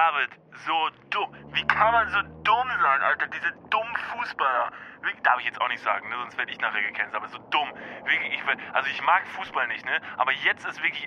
[0.00, 0.30] David,
[0.64, 1.28] so dumm.
[1.52, 3.26] Wie kann man so dumm sein, Alter?
[3.26, 4.72] Diese dummen Fußballer.
[5.22, 6.14] Darf ich jetzt auch nicht sagen, ne?
[6.22, 7.68] sonst werde ich nachher gecancelt, aber so dumm.
[8.04, 10.00] Wirklich, ich, also ich mag Fußball nicht, ne?
[10.16, 11.06] Aber jetzt ist wirklich,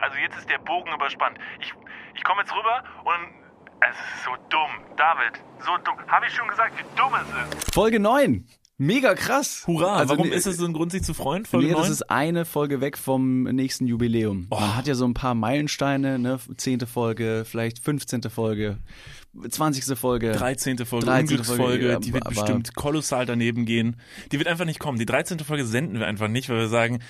[0.00, 1.38] also jetzt ist der Bogen überspannt.
[1.60, 1.72] Ich,
[2.14, 3.34] ich komme jetzt rüber und
[3.88, 4.70] es ist so dumm.
[4.96, 5.96] David, so dumm.
[6.08, 7.74] Habe ich schon gesagt, wie dumm es ist?
[7.74, 8.46] Folge 9.
[8.82, 9.64] Mega krass.
[9.66, 11.44] Hurra, Also, warum nee, ist es so ein Grund, sich zu freuen?
[11.44, 11.92] Folge Nee, das 9?
[11.92, 14.46] ist eine Folge weg vom nächsten Jubiläum.
[14.48, 14.58] Oh.
[14.58, 16.38] Man hat ja so ein paar Meilensteine, ne?
[16.56, 18.22] Zehnte Folge, vielleicht 15.
[18.30, 18.78] Folge,
[19.46, 19.98] 20.
[19.98, 20.32] Folge.
[20.32, 20.78] 13.
[20.86, 21.20] Folge, 13.
[21.24, 23.96] Unglücksfolge, Folge, ja, die wird bestimmt kolossal daneben gehen.
[24.32, 24.98] Die wird einfach nicht kommen.
[24.98, 25.40] Die 13.
[25.40, 27.00] Folge senden wir einfach nicht, weil wir sagen,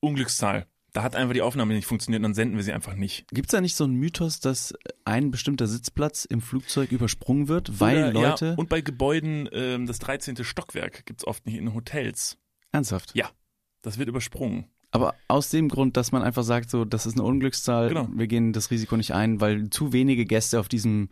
[0.00, 0.66] Unglückszahl.
[0.92, 3.26] Da hat einfach die Aufnahme nicht funktioniert und dann senden wir sie einfach nicht.
[3.28, 4.74] Gibt's da nicht so einen Mythos, dass
[5.04, 8.46] ein bestimmter Sitzplatz im Flugzeug übersprungen wird, weil Oder, Leute...
[8.46, 10.42] Ja, und bei Gebäuden, ähm, das 13.
[10.44, 12.38] Stockwerk gibt's oft nicht in Hotels.
[12.72, 13.14] ernsthaft?
[13.14, 13.30] Ja,
[13.82, 14.66] das wird übersprungen.
[14.90, 18.08] Aber aus dem Grund, dass man einfach sagt, so, das ist eine Unglückszahl, Genau.
[18.10, 21.10] wir gehen das Risiko nicht ein, weil zu wenige Gäste auf diesem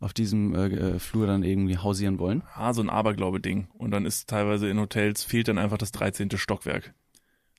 [0.00, 2.44] auf diesem äh, äh, Flur dann irgendwie hausieren wollen.
[2.54, 3.66] Ah, so ein Aberglaube-Ding.
[3.74, 6.30] Und dann ist teilweise in Hotels, fehlt dann einfach das 13.
[6.38, 6.94] Stockwerk.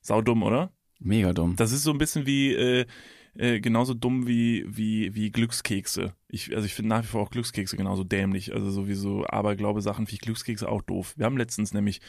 [0.00, 0.72] Saudumm, oder?
[1.00, 1.56] Mega dumm.
[1.56, 2.86] Das ist so ein bisschen wie, äh,
[3.36, 6.14] äh, genauso dumm wie, wie, wie Glückskekse.
[6.28, 8.52] Ich, also ich finde nach wie vor auch Glückskekse genauso dämlich.
[8.52, 11.14] Also sowieso Aberglaube-Sachen finde ich Glückskekse auch doof.
[11.16, 12.00] Wir haben letztens nämlich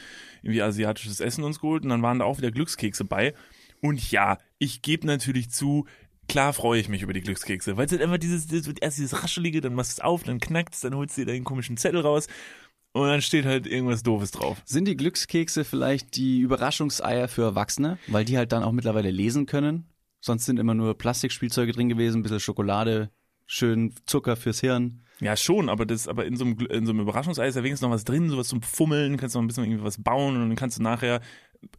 [0.42, 3.34] irgendwie asiatisches Essen uns geholt und dann waren da auch wieder Glückskekse bei.
[3.80, 5.86] Und ja, ich gebe natürlich zu,
[6.28, 9.22] klar freue ich mich über die Glückskekse, weil es halt einfach dieses, dieses, erst dieses
[9.22, 11.76] Raschelige, dann machst du es auf, dann knackt es, dann holst du dir deinen komischen
[11.76, 12.26] Zettel raus
[12.92, 14.62] und dann steht halt irgendwas Doofes drauf.
[14.64, 19.46] Sind die Glückskekse vielleicht die Überraschungseier für Erwachsene, weil die halt dann auch mittlerweile lesen
[19.46, 19.86] können?
[20.20, 23.10] Sonst sind immer nur Plastikspielzeuge drin gewesen, ein bisschen Schokolade,
[23.46, 25.02] schön Zucker fürs Hirn.
[25.20, 27.86] Ja, schon, aber das, aber in so einem, in so einem Überraschungsei ist ja wenigstens
[27.86, 30.56] noch was drin, sowas zum Fummeln, kannst noch ein bisschen irgendwie was bauen und dann
[30.56, 31.20] kannst du nachher.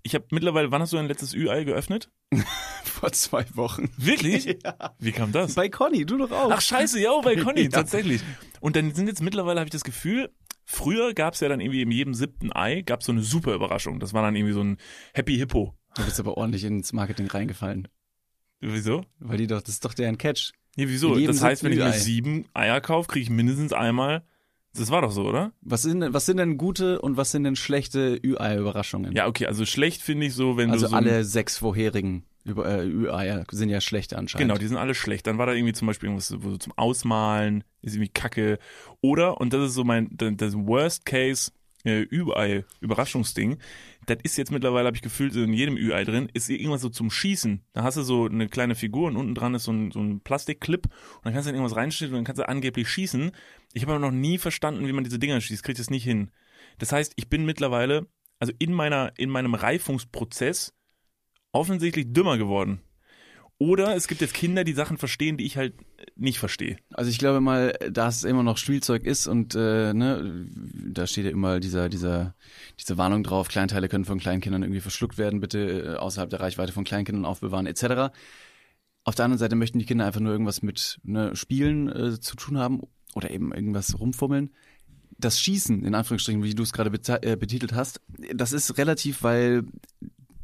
[0.01, 2.09] Ich habe mittlerweile, wann hast du dein letztes Ü-Ei geöffnet?
[2.83, 3.89] Vor zwei Wochen.
[3.97, 4.45] Wirklich?
[4.99, 5.55] Wie kam das?
[5.55, 6.51] Bei Conny, du doch auch.
[6.51, 7.69] Ach scheiße, ja, bei Conny, Ja.
[7.69, 8.21] tatsächlich.
[8.61, 10.29] Und dann sind jetzt mittlerweile, habe ich das Gefühl,
[10.65, 13.99] früher gab's ja dann irgendwie in jedem siebten Ei, gab's so eine super Überraschung.
[13.99, 14.77] Das war dann irgendwie so ein
[15.13, 15.73] Happy Hippo.
[15.95, 17.87] Du bist aber ordentlich ins Marketing reingefallen.
[18.61, 19.03] Wieso?
[19.19, 20.53] Weil die doch, das ist doch deren Catch.
[20.75, 21.15] Nee, wieso?
[21.19, 24.23] Das heißt, wenn ich mir sieben Eier kaufe, kriege ich mindestens einmal.
[24.75, 25.51] Das war doch so, oder?
[25.61, 29.11] Was sind, denn- was sind denn gute und was sind denn schlechte Ü-Ei-Überraschungen?
[29.13, 32.23] Ja, okay, also schlecht finde ich so, wenn also du so ein- alle sechs vorherigen
[32.45, 34.49] Über- äh, Ü-Eier sind ja schlechte anscheinend.
[34.49, 35.27] Genau, die sind alle schlecht.
[35.27, 38.57] Dann war da irgendwie zum Beispiel irgendwas so zum Ausmalen, ist irgendwie Kacke.
[38.99, 41.51] Oder, und das ist so mein, das Worst Case
[41.83, 43.57] äh, Ü-Ei, Überraschungsding.
[44.05, 47.11] Das ist jetzt mittlerweile, habe ich gefühlt, in jedem Ü-Ei drin, ist irgendwas so zum
[47.11, 47.63] Schießen.
[47.73, 50.21] Da hast du so eine kleine Figur und unten dran ist so ein, so ein
[50.21, 53.31] Plastikclip und dann kannst du dann irgendwas reinstellen und dann kannst du angeblich schießen.
[53.73, 56.31] Ich habe aber noch nie verstanden, wie man diese Dinger schießt, krieg das nicht hin.
[56.79, 58.07] Das heißt, ich bin mittlerweile,
[58.39, 60.73] also in meiner, in meinem Reifungsprozess
[61.51, 62.81] offensichtlich dümmer geworden.
[63.63, 65.73] Oder es gibt jetzt Kinder, die Sachen verstehen, die ich halt
[66.17, 66.75] nicht verstehe.
[66.91, 70.49] Also ich glaube mal, da es immer noch Spielzeug ist und äh, ne,
[70.91, 72.35] da steht ja immer dieser, dieser,
[72.77, 76.73] diese Warnung drauf, Kleinteile können von Kleinkindern irgendwie verschluckt werden, bitte äh, außerhalb der Reichweite
[76.73, 78.13] von Kleinkindern aufbewahren, etc.
[79.05, 82.35] Auf der anderen Seite möchten die Kinder einfach nur irgendwas mit ne, Spielen äh, zu
[82.35, 82.81] tun haben
[83.15, 84.51] oder eben irgendwas rumfummeln.
[85.17, 86.91] Das Schießen, in Anführungsstrichen, wie du es gerade
[87.21, 88.01] äh, betitelt hast,
[88.33, 89.63] das ist relativ, weil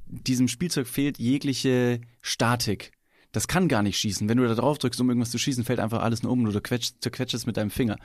[0.06, 2.94] diesem Spielzeug fehlt jegliche Statik.
[3.32, 4.28] Das kann gar nicht schießen.
[4.28, 6.44] Wenn du da drauf drückst, um irgendwas zu schießen, fällt einfach alles nur um.
[6.44, 7.98] Oder du quetschst, es mit deinem Finger.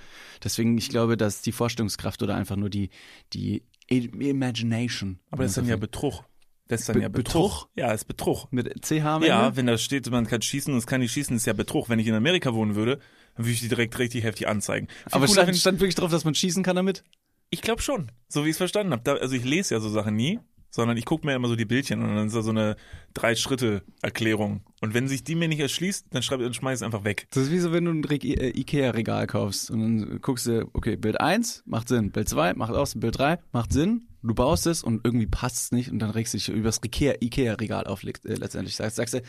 [0.43, 2.91] Deswegen, ich glaube, dass die Vorstellungskraft oder einfach nur die,
[3.33, 5.21] die Imagination.
[5.31, 6.25] Aber das ist dann ja Betrug.
[6.69, 7.69] Das ist dann Be- ja Betrug.
[7.77, 8.51] Ja, ist Betrug.
[8.51, 11.37] mit CH am Ja, wenn da steht, man kann schießen und es kann nicht schießen,
[11.37, 11.89] ist ja Betrug.
[11.89, 12.99] Wenn ich in Amerika wohnen würde,
[13.37, 14.89] dann würde ich die direkt richtig heftig anzeigen.
[14.89, 17.05] Viel Aber cooler stand, stand wirklich drauf, dass man schießen kann damit?
[17.51, 19.03] Ich glaube schon, so wie ich es verstanden habe.
[19.05, 21.67] Da, also ich lese ja so Sachen nie, sondern ich gucke mir immer so die
[21.67, 22.77] Bildchen und dann ist da so eine
[23.13, 24.63] Drei-Schritte-Erklärung.
[24.85, 27.27] Und wenn sich die mir nicht erschließt, dann, schreib, dann schmeiß ich es einfach weg.
[27.31, 30.69] Das ist wie so, wenn du ein Re- äh, Ikea-Regal kaufst und dann guckst du,
[30.75, 34.67] okay, Bild 1 macht Sinn, Bild 2 macht aus, Bild 3 macht Sinn, du baust
[34.67, 37.87] es und irgendwie passt es nicht und dann regst du dich über das Ikea- Ikea-Regal
[37.87, 38.77] auf äh, letztendlich.
[38.77, 39.23] Sagst, sagst du,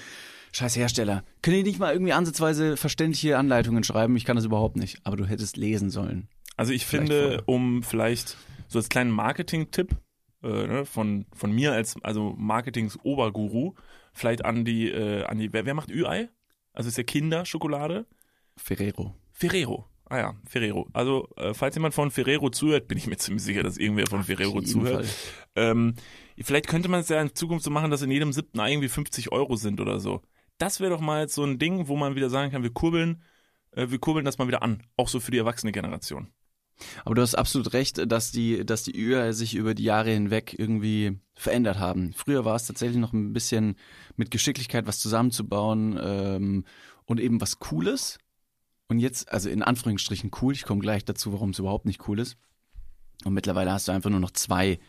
[0.52, 4.16] scheiß Hersteller, können die nicht mal irgendwie ansatzweise verständliche Anleitungen schreiben?
[4.18, 5.00] Ich kann das überhaupt nicht.
[5.04, 6.28] Aber du hättest lesen sollen.
[6.58, 7.44] Also ich Vielleicht finde, vorher.
[7.50, 8.38] um vielleicht
[8.68, 9.96] so als kleinen Marketing-Tipp
[10.44, 13.74] äh, ne, von, von mir als also Marketings-Oberguru,
[14.16, 16.30] vielleicht an die, äh, an die, wer, wer macht Ü-Ei?
[16.74, 18.06] Also ist ja Kinderschokolade?
[18.58, 19.14] Ferrero.
[19.32, 19.86] Ferrero.
[20.08, 20.88] Ah ja, Ferrero.
[20.94, 24.24] Also, äh, falls jemand von Ferrero zuhört, bin ich mir ziemlich sicher, dass irgendwer von
[24.24, 25.08] Ferrero jeden zuhört.
[25.56, 25.96] Ähm,
[26.40, 28.90] vielleicht könnte man es ja in Zukunft so machen, dass in jedem siebten Ei irgendwie
[28.90, 30.22] 50 Euro sind oder so.
[30.58, 33.24] Das wäre doch mal jetzt so ein Ding, wo man wieder sagen kann, wir kurbeln,
[33.72, 34.84] äh, wir kurbeln das mal wieder an.
[34.96, 36.28] Auch so für die erwachsene Generation.
[37.04, 40.56] Aber du hast absolut recht, dass die, dass die Ü sich über die Jahre hinweg
[40.58, 42.14] irgendwie verändert haben.
[42.14, 43.76] Früher war es tatsächlich noch ein bisschen
[44.16, 46.66] mit Geschicklichkeit was zusammenzubauen ähm,
[47.06, 48.18] und eben was Cooles.
[48.88, 52.20] Und jetzt, also in Anführungsstrichen cool, ich komme gleich dazu, warum es überhaupt nicht cool
[52.20, 52.38] ist.
[53.24, 54.80] Und mittlerweile hast du einfach nur noch zwei,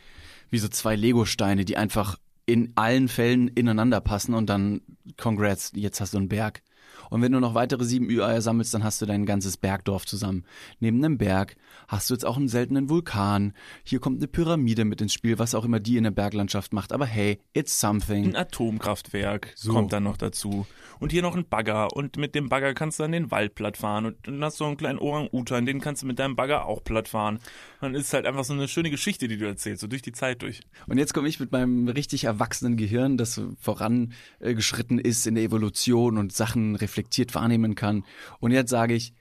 [0.51, 4.81] wie so zwei Lego-Steine, die einfach in allen Fällen ineinander passen und dann,
[5.17, 6.63] congrats, jetzt hast du einen Berg.
[7.11, 10.45] Und wenn du noch weitere sieben Ü-Eier sammelst, dann hast du dein ganzes Bergdorf zusammen.
[10.81, 11.57] Neben einem Berg
[11.89, 13.55] hast du jetzt auch einen seltenen Vulkan.
[13.85, 16.93] Hier kommt eine Pyramide mit ins Spiel, was auch immer die in der Berglandschaft macht.
[16.93, 18.27] Aber hey, it's something.
[18.27, 20.67] Ein Atomkraftwerk kommt dann noch dazu.
[20.99, 21.95] Und hier noch ein Bagger.
[21.95, 24.07] Und mit dem Bagger kannst du dann den Wald platt fahren.
[24.07, 27.09] Und dann hast du einen kleinen Orang-Utan, den kannst du mit deinem Bagger auch platt
[27.09, 27.39] fahren.
[27.81, 30.13] Dann ist es halt einfach so eine schöne Geschichte, die du erzählst, so durch die
[30.13, 30.61] Zeit durch.
[30.87, 36.19] Und jetzt komme ich mit meinem richtig erwachsenen Gehirn, das vorangeschritten ist in der Evolution
[36.19, 36.96] und Sachen reflektiert
[37.35, 38.05] wahrnehmen kann.
[38.41, 39.15] Und jetzt sage ich,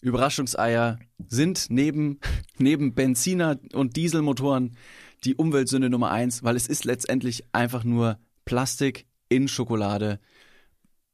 [0.00, 0.98] Überraschungseier
[1.28, 2.20] sind neben,
[2.58, 4.76] neben Benziner und Dieselmotoren
[5.24, 10.18] die Umweltsünde Nummer eins, weil es ist letztendlich einfach nur Plastik in Schokolade,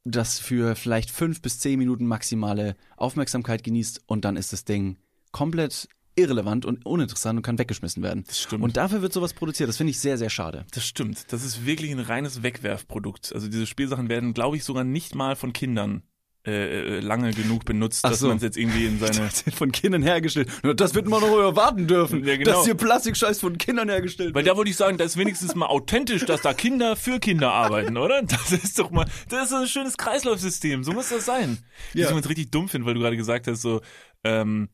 [0.03, 4.97] das für vielleicht fünf bis zehn Minuten maximale Aufmerksamkeit genießt und dann ist das Ding
[5.31, 5.87] komplett
[6.19, 8.23] irrelevant und uninteressant und kann weggeschmissen werden.
[8.27, 8.63] Das stimmt.
[8.63, 9.69] Und dafür wird sowas produziert.
[9.69, 10.65] Das finde ich sehr, sehr schade.
[10.71, 11.31] Das stimmt.
[11.31, 13.33] Das ist wirklich ein reines Wegwerfprodukt.
[13.33, 16.03] Also diese Spielsachen werden, glaube ich, sogar nicht mal von Kindern
[16.47, 18.29] äh, äh, lange genug benutzt, Ach dass so.
[18.29, 19.29] man es jetzt irgendwie in seine.
[19.53, 20.49] von Kindern hergestellt.
[20.77, 22.51] Das wird man noch erwarten dürfen, Ja, genau.
[22.51, 25.65] dass hier Plastikscheiß von Kindern hergestellt Weil da würde ich sagen, das ist wenigstens mal
[25.65, 28.21] authentisch, dass da Kinder für Kinder arbeiten, oder?
[28.23, 30.85] Das ist doch mal, das ist so ein schönes Kreislaufsystem.
[30.85, 31.59] So muss das sein.
[31.93, 32.09] Ja.
[32.09, 33.81] Ich jetzt richtig dumm finde, weil du gerade gesagt hast, so,
[34.23, 34.69] ähm,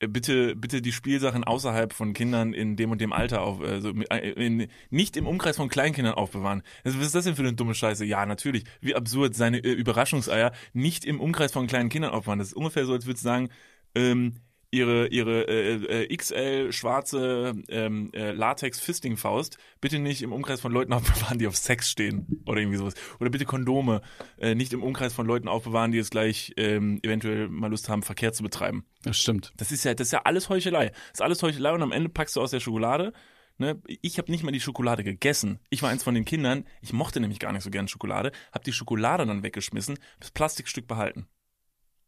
[0.00, 4.68] bitte, bitte die Spielsachen außerhalb von Kindern in dem und dem Alter auf, also in,
[4.90, 6.62] nicht im Umkreis von Kleinkindern aufbewahren.
[6.84, 8.04] Also was ist das denn für eine dumme Scheiße?
[8.04, 8.64] Ja, natürlich.
[8.80, 12.38] Wie absurd seine äh, Überraschungseier nicht im Umkreis von kleinen Kindern aufbewahren.
[12.38, 13.48] Das ist ungefähr so, als würdest du sagen,
[13.94, 14.34] ähm,
[14.70, 20.60] ihre ihre äh, äh, XL schwarze ähm, äh, Latex Fisting Faust bitte nicht im Umkreis
[20.60, 24.02] von Leuten aufbewahren, die auf Sex stehen oder irgendwie sowas oder bitte Kondome
[24.38, 28.02] äh, nicht im Umkreis von Leuten aufbewahren, die jetzt gleich ähm, eventuell mal Lust haben
[28.02, 28.84] Verkehr zu betreiben.
[29.02, 29.52] Das stimmt.
[29.56, 30.88] Das ist ja das ist ja alles Heuchelei.
[30.88, 33.12] Das ist alles Heuchelei und am Ende packst du aus der Schokolade
[33.58, 35.60] Ne, ich habe nicht mal die Schokolade gegessen.
[35.70, 36.64] Ich war eins von den Kindern.
[36.82, 38.32] Ich mochte nämlich gar nicht so gern Schokolade.
[38.52, 41.26] Hab die Schokolade dann weggeschmissen, das Plastikstück behalten.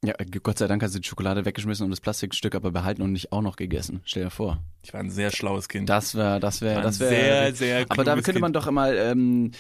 [0.05, 0.15] Ja,
[0.45, 3.33] Gott sei Dank hast du die Schokolade weggeschmissen und das Plastikstück aber behalten und nicht
[3.33, 4.01] auch noch gegessen.
[4.05, 4.63] Stell dir vor.
[4.83, 5.89] Ich war ein sehr schlaues Kind.
[5.89, 7.11] Das wäre, das wäre, das wäre.
[7.11, 9.51] sehr, sehr Aber da könnte man doch mal, ähm,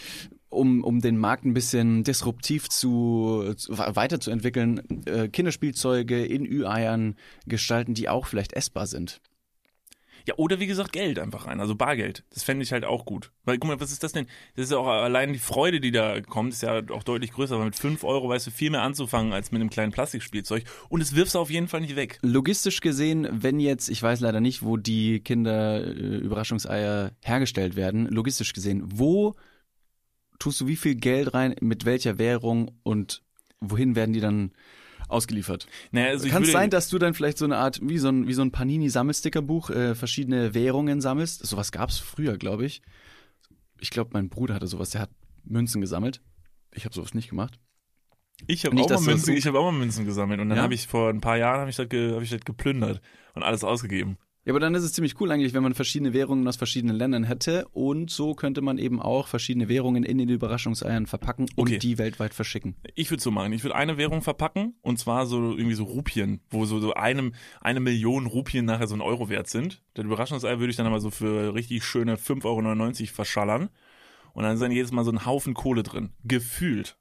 [0.48, 7.94] um, um den Markt ein bisschen disruptiv zu, zu weiterzuentwickeln, äh, Kinderspielzeuge in Ü-Eiern gestalten,
[7.94, 9.20] die auch vielleicht essbar sind.
[10.28, 12.22] Ja, oder wie gesagt, Geld einfach rein, also Bargeld.
[12.34, 13.32] Das fände ich halt auch gut.
[13.46, 14.26] Weil, guck mal, was ist das denn?
[14.56, 17.54] Das ist ja auch allein die Freude, die da kommt, ist ja auch deutlich größer.
[17.54, 20.64] Aber mit 5 Euro weißt du viel mehr anzufangen als mit einem kleinen Plastikspielzeug.
[20.90, 22.18] Und es wirfst du auf jeden Fall nicht weg.
[22.20, 28.82] Logistisch gesehen, wenn jetzt, ich weiß leider nicht, wo die Kinder-Überraschungseier hergestellt werden, logistisch gesehen,
[28.84, 29.34] wo
[30.38, 33.22] tust du wie viel Geld rein, mit welcher Währung und
[33.60, 34.52] wohin werden die dann
[35.08, 35.66] ausgeliefert?
[35.90, 38.28] Naja, also Kann es sein, dass du dann vielleicht so eine Art, wie so ein,
[38.28, 41.44] wie so ein Panini-Sammelstickerbuch, äh, verschiedene Währungen sammelst?
[41.46, 42.82] Sowas gab es früher, glaube ich.
[43.80, 45.10] Ich glaube, mein Bruder hatte sowas, der hat
[45.44, 46.20] Münzen gesammelt.
[46.72, 47.58] Ich habe sowas nicht gemacht.
[48.46, 50.62] Ich habe auch, mal Münzen, so- ich hab auch mal Münzen gesammelt und dann Ja?
[50.62, 53.00] habe ich vor ein paar Jahren habe ich, das ge, hab ich das geplündert
[53.34, 54.16] und alles ausgegeben.
[54.48, 57.22] Ja, aber dann ist es ziemlich cool eigentlich, wenn man verschiedene Währungen aus verschiedenen Ländern
[57.22, 61.78] hätte und so könnte man eben auch verschiedene Währungen in den Überraschungseiern verpacken und Okay.
[61.78, 62.74] die weltweit verschicken.
[62.94, 63.52] Ich würde so machen.
[63.52, 67.34] Ich würde eine Währung verpacken und zwar so irgendwie so Rupien, wo so, so einem,
[67.60, 69.82] eine Million Rupien nachher so ein Euro wert sind.
[69.92, 73.68] Das Überraschungsei würde ich dann aber so für richtig schöne 5,99 Euro verschallern
[74.32, 76.14] und dann ist dann jedes Mal so ein Haufen Kohle drin.
[76.24, 76.96] Gefühlt.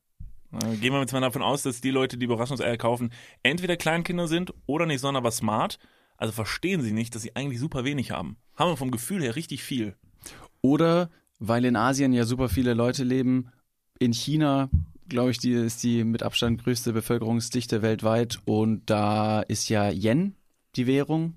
[0.81, 4.53] Gehen wir jetzt mal davon aus, dass die Leute, die Überraschungseier kaufen, entweder Kleinkinder sind
[4.65, 5.79] oder nicht sonderbar smart.
[6.17, 8.37] Also verstehen sie nicht, dass sie eigentlich super wenig haben.
[8.55, 9.95] Haben wir vom Gefühl her richtig viel.
[10.61, 11.09] Oder
[11.39, 13.51] weil in Asien ja super viele Leute leben,
[13.99, 14.69] in China,
[15.07, 20.35] glaube ich, die ist die mit Abstand größte Bevölkerungsdichte weltweit und da ist ja Yen
[20.75, 21.35] die Währung.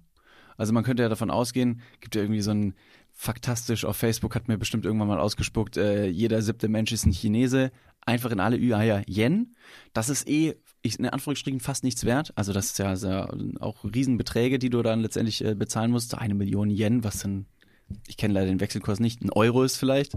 [0.56, 2.74] Also man könnte ja davon ausgehen, gibt ja irgendwie so ein
[3.20, 7.12] faktastisch auf Facebook hat mir bestimmt irgendwann mal ausgespuckt, äh, jeder siebte Mensch ist ein
[7.12, 9.54] Chinese, einfach in alle Ü-Eier Yen.
[9.92, 12.32] Das ist eh, ich, in Anführungsstrichen fast nichts wert.
[12.36, 13.28] Also das ist ja, sehr,
[13.60, 16.16] auch Riesenbeträge, die du dann letztendlich äh, bezahlen musst.
[16.16, 17.44] Eine Million Yen, was dann,
[18.08, 20.16] ich kenne leider den Wechselkurs nicht, ein Euro ist vielleicht.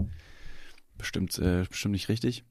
[0.96, 2.42] Bestimmt, äh, bestimmt nicht richtig.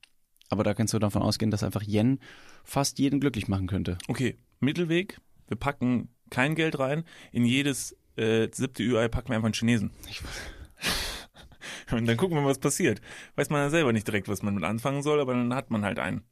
[0.50, 2.20] Aber da kannst du davon ausgehen, dass einfach Yen
[2.64, 3.98] fast jeden glücklich machen könnte.
[4.08, 5.20] Okay, Mittelweg.
[5.48, 7.06] Wir packen kein Geld rein.
[7.32, 9.92] In jedes äh, siebte Ü-Ei packen wir einfach einen Chinesen.
[11.92, 13.02] Und dann gucken wir, was passiert.
[13.36, 15.84] Weiß man ja selber nicht direkt, was man mit anfangen soll, aber dann hat man
[15.84, 16.24] halt einen.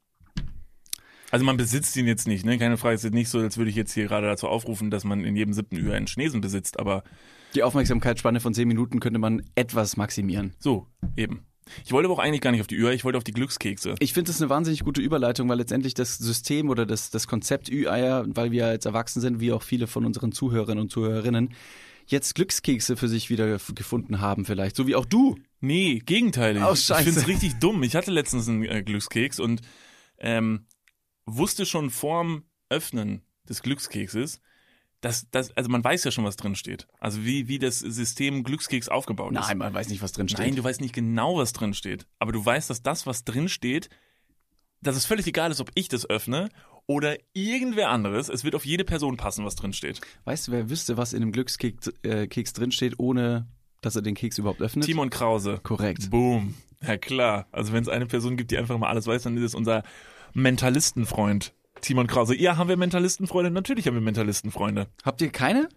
[1.29, 2.57] Also man besitzt ihn jetzt nicht, ne?
[2.57, 5.03] Keine Frage, es ist nicht so, als würde ich jetzt hier gerade dazu aufrufen, dass
[5.03, 7.03] man in jedem siebten Ü-Ei einen Chinesen besitzt, aber
[7.55, 10.55] Die Aufmerksamkeitsspanne von 10 Minuten könnte man etwas maximieren.
[10.59, 11.45] so, eben.
[11.85, 13.95] Ich wollte aber auch eigentlich gar nicht auf die Ü-Eier, ich wollte auf die Glückskekse.
[13.99, 17.69] Ich finde das eine wahnsinnig gute Überleitung, weil letztendlich das System oder das, das Konzept
[17.69, 21.53] Ü-Eier, weil wir als Erwachsene sind, wie auch viele von unseren Zuhörerinnen und Zuhörerinnen,
[22.07, 25.37] jetzt Glückskekse für sich wieder gefunden haben vielleicht, so wie auch du.
[25.59, 26.63] Nee, gegenteilig.
[26.63, 27.03] Oh, ich scheiße.
[27.03, 27.83] finde es richtig dumm.
[27.83, 29.61] Ich hatte letztens einen äh, Glückskeks und
[30.17, 30.65] ähm,
[31.25, 34.41] wusste schon vorm Öffnen des Glückskekses,
[35.01, 36.87] dass das, also man weiß ja schon, was drin steht.
[36.99, 39.39] Also wie, wie das System Glückskeks aufgebaut ist.
[39.39, 40.39] Nein, man weiß nicht, was drin steht.
[40.39, 42.05] Nein, du weißt nicht genau, was drin steht.
[42.19, 43.89] Aber du weißt, dass das, was drin steht,
[44.81, 46.49] dass es völlig egal ist, ob ich das öffne
[46.85, 48.29] oder irgendwer anderes.
[48.29, 50.01] Es wird auf jede Person passen, was drin steht.
[50.25, 53.47] Weißt du, wer wüsste, was in dem Glückskeks äh, Keks drin steht, ohne
[53.81, 54.85] dass er den Keks überhaupt öffnet?
[54.85, 55.59] Timon Krause.
[55.63, 56.11] Korrekt.
[56.11, 56.55] Boom.
[56.85, 57.47] Ja klar.
[57.51, 59.83] Also wenn es eine Person gibt, die einfach mal alles weiß, dann ist es unser
[60.33, 61.53] Mentalistenfreund.
[61.81, 62.35] Timon Krause.
[62.35, 63.51] Ja, haben wir Mentalistenfreunde?
[63.51, 64.87] Natürlich haben wir Mentalistenfreunde.
[65.03, 65.69] Habt ihr keine?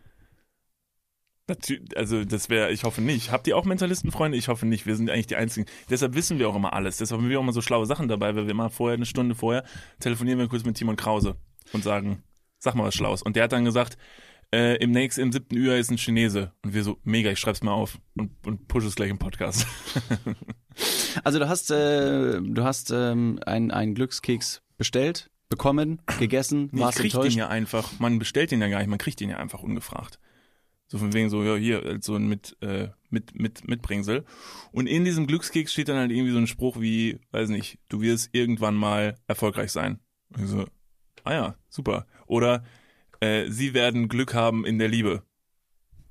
[1.95, 3.31] Also das wäre, ich hoffe nicht.
[3.31, 4.39] Habt ihr auch Mentalistenfreunde?
[4.39, 4.87] Ich hoffe nicht.
[4.87, 5.67] Wir sind eigentlich die Einzigen.
[5.91, 6.97] Deshalb wissen wir auch immer alles.
[6.97, 9.35] Deshalb haben wir auch immer so schlaue Sachen dabei, weil wir immer vorher, eine Stunde
[9.35, 9.65] vorher,
[10.01, 11.37] telefonieren wir kurz mit Timon Krause
[11.73, 12.23] und sagen,
[12.59, 13.23] sag mal was Schlaues.
[13.23, 13.99] Und der hat dann gesagt,
[14.55, 16.53] äh, im nächsten, im siebten Ü ist ein Chinese.
[16.63, 19.67] Und wir so, mega, ich schreib's mal auf und, und push es gleich im Podcast.
[21.23, 26.99] Also du hast, äh, du hast ähm, einen Glückskeks bestellt, bekommen, gegessen, Nee, ich warst
[26.99, 29.63] krieg den ja einfach, man bestellt den ja gar nicht, man kriegt den ja einfach
[29.63, 30.19] ungefragt.
[30.87, 34.25] So von wegen so, ja, hier, so ein mit, äh, mit, mit, Mitbringsel.
[34.71, 38.03] Und in diesem Glückskeks steht dann halt irgendwie so ein Spruch wie, weiß nicht, du
[38.03, 39.99] wirst irgendwann mal erfolgreich sein.
[40.37, 40.67] Und ich so,
[41.25, 42.07] ah ja, super.
[42.27, 42.65] Oder,
[43.21, 45.23] äh, sie werden Glück haben in der Liebe.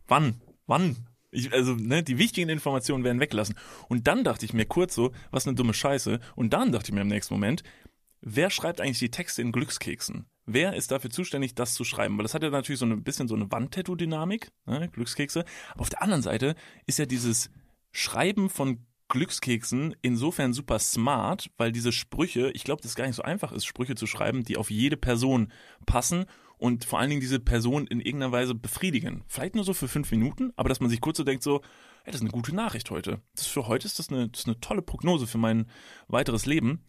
[0.08, 0.42] Wann?
[0.66, 1.08] Wann?
[1.30, 3.56] Ich, also, ne, die wichtigen Informationen werden weggelassen.
[3.90, 6.20] Und dann dachte ich mir kurz so, was eine dumme Scheiße.
[6.36, 7.64] Und dann dachte ich mir im nächsten Moment,
[8.24, 10.26] wer schreibt eigentlich die Texte in Glückskeksen?
[10.46, 12.18] Wer ist dafür zuständig, das zu schreiben?
[12.18, 15.46] Weil das hat ja natürlich so ein bisschen so eine Wandtattoo-Dynamik, ne, Glückskekse.
[15.72, 17.50] Aber auf der anderen Seite ist ja dieses
[17.92, 23.16] Schreiben von Glückskeksen insofern super smart, weil diese Sprüche, ich glaube, das ist gar nicht
[23.16, 25.52] so einfach ist, Sprüche zu schreiben, die auf jede Person
[25.86, 26.26] passen
[26.58, 29.24] und vor allen Dingen diese Person in irgendeiner Weise befriedigen.
[29.28, 31.62] Vielleicht nur so für fünf Minuten, aber dass man sich kurz so denkt, so,
[32.04, 33.22] ey, das ist eine gute Nachricht heute.
[33.36, 35.68] Das für heute ist das eine, das ist eine tolle Prognose für mein
[36.08, 36.84] weiteres Leben.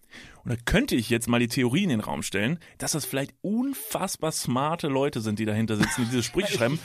[0.44, 3.33] Und da könnte ich jetzt mal die Theorie in den Raum stellen, dass das vielleicht
[3.40, 6.78] unfassbar smarte Leute sind, die dahinter sitzen, die diese Sprüche schreiben.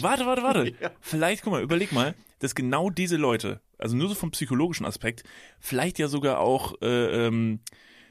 [0.00, 0.74] Warte, warte, warte.
[1.00, 5.22] Vielleicht, guck mal, überleg mal, dass genau diese Leute, also nur so vom psychologischen Aspekt,
[5.60, 7.60] vielleicht ja sogar auch äh, ähm,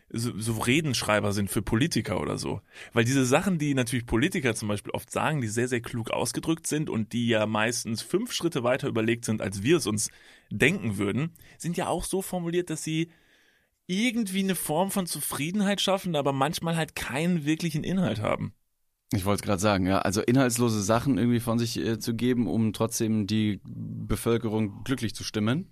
[0.09, 2.61] so, so Redenschreiber sind für Politiker oder so.
[2.93, 6.67] Weil diese Sachen, die natürlich Politiker zum Beispiel oft sagen, die sehr, sehr klug ausgedrückt
[6.67, 10.09] sind und die ja meistens fünf Schritte weiter überlegt sind, als wir es uns
[10.51, 13.09] denken würden, sind ja auch so formuliert, dass sie
[13.87, 18.53] irgendwie eine Form von Zufriedenheit schaffen, aber manchmal halt keinen wirklichen Inhalt haben.
[19.11, 19.99] Ich wollte es gerade sagen, ja.
[19.99, 25.23] Also inhaltslose Sachen irgendwie von sich äh, zu geben, um trotzdem die Bevölkerung glücklich zu
[25.23, 25.71] stimmen.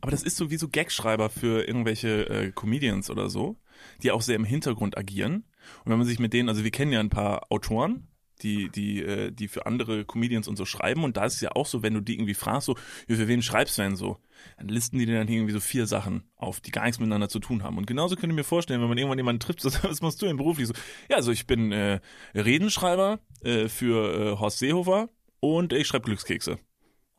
[0.00, 3.56] Aber das ist sowieso Gagschreiber für irgendwelche äh, Comedians oder so,
[4.02, 5.44] die auch sehr im Hintergrund agieren.
[5.84, 8.08] Und wenn man sich mit denen, also wir kennen ja ein paar Autoren,
[8.42, 11.04] die, die, äh, die für andere Comedians und so schreiben.
[11.04, 12.76] Und da ist es ja auch so, wenn du die irgendwie fragst, so,
[13.06, 14.18] für wen schreibst du denn so?
[14.58, 17.38] Dann listen die dir dann irgendwie so vier Sachen auf, die gar nichts miteinander zu
[17.38, 17.78] tun haben.
[17.78, 20.26] Und genauso könnte ich mir vorstellen, wenn man irgendwann jemanden trifft, so, was machst du
[20.26, 20.68] denn beruflich?
[20.68, 20.74] So,
[21.08, 22.00] ja, also ich bin äh,
[22.34, 25.08] Redenschreiber äh, für äh, Horst Seehofer
[25.40, 26.58] und ich schreibe Glückskekse.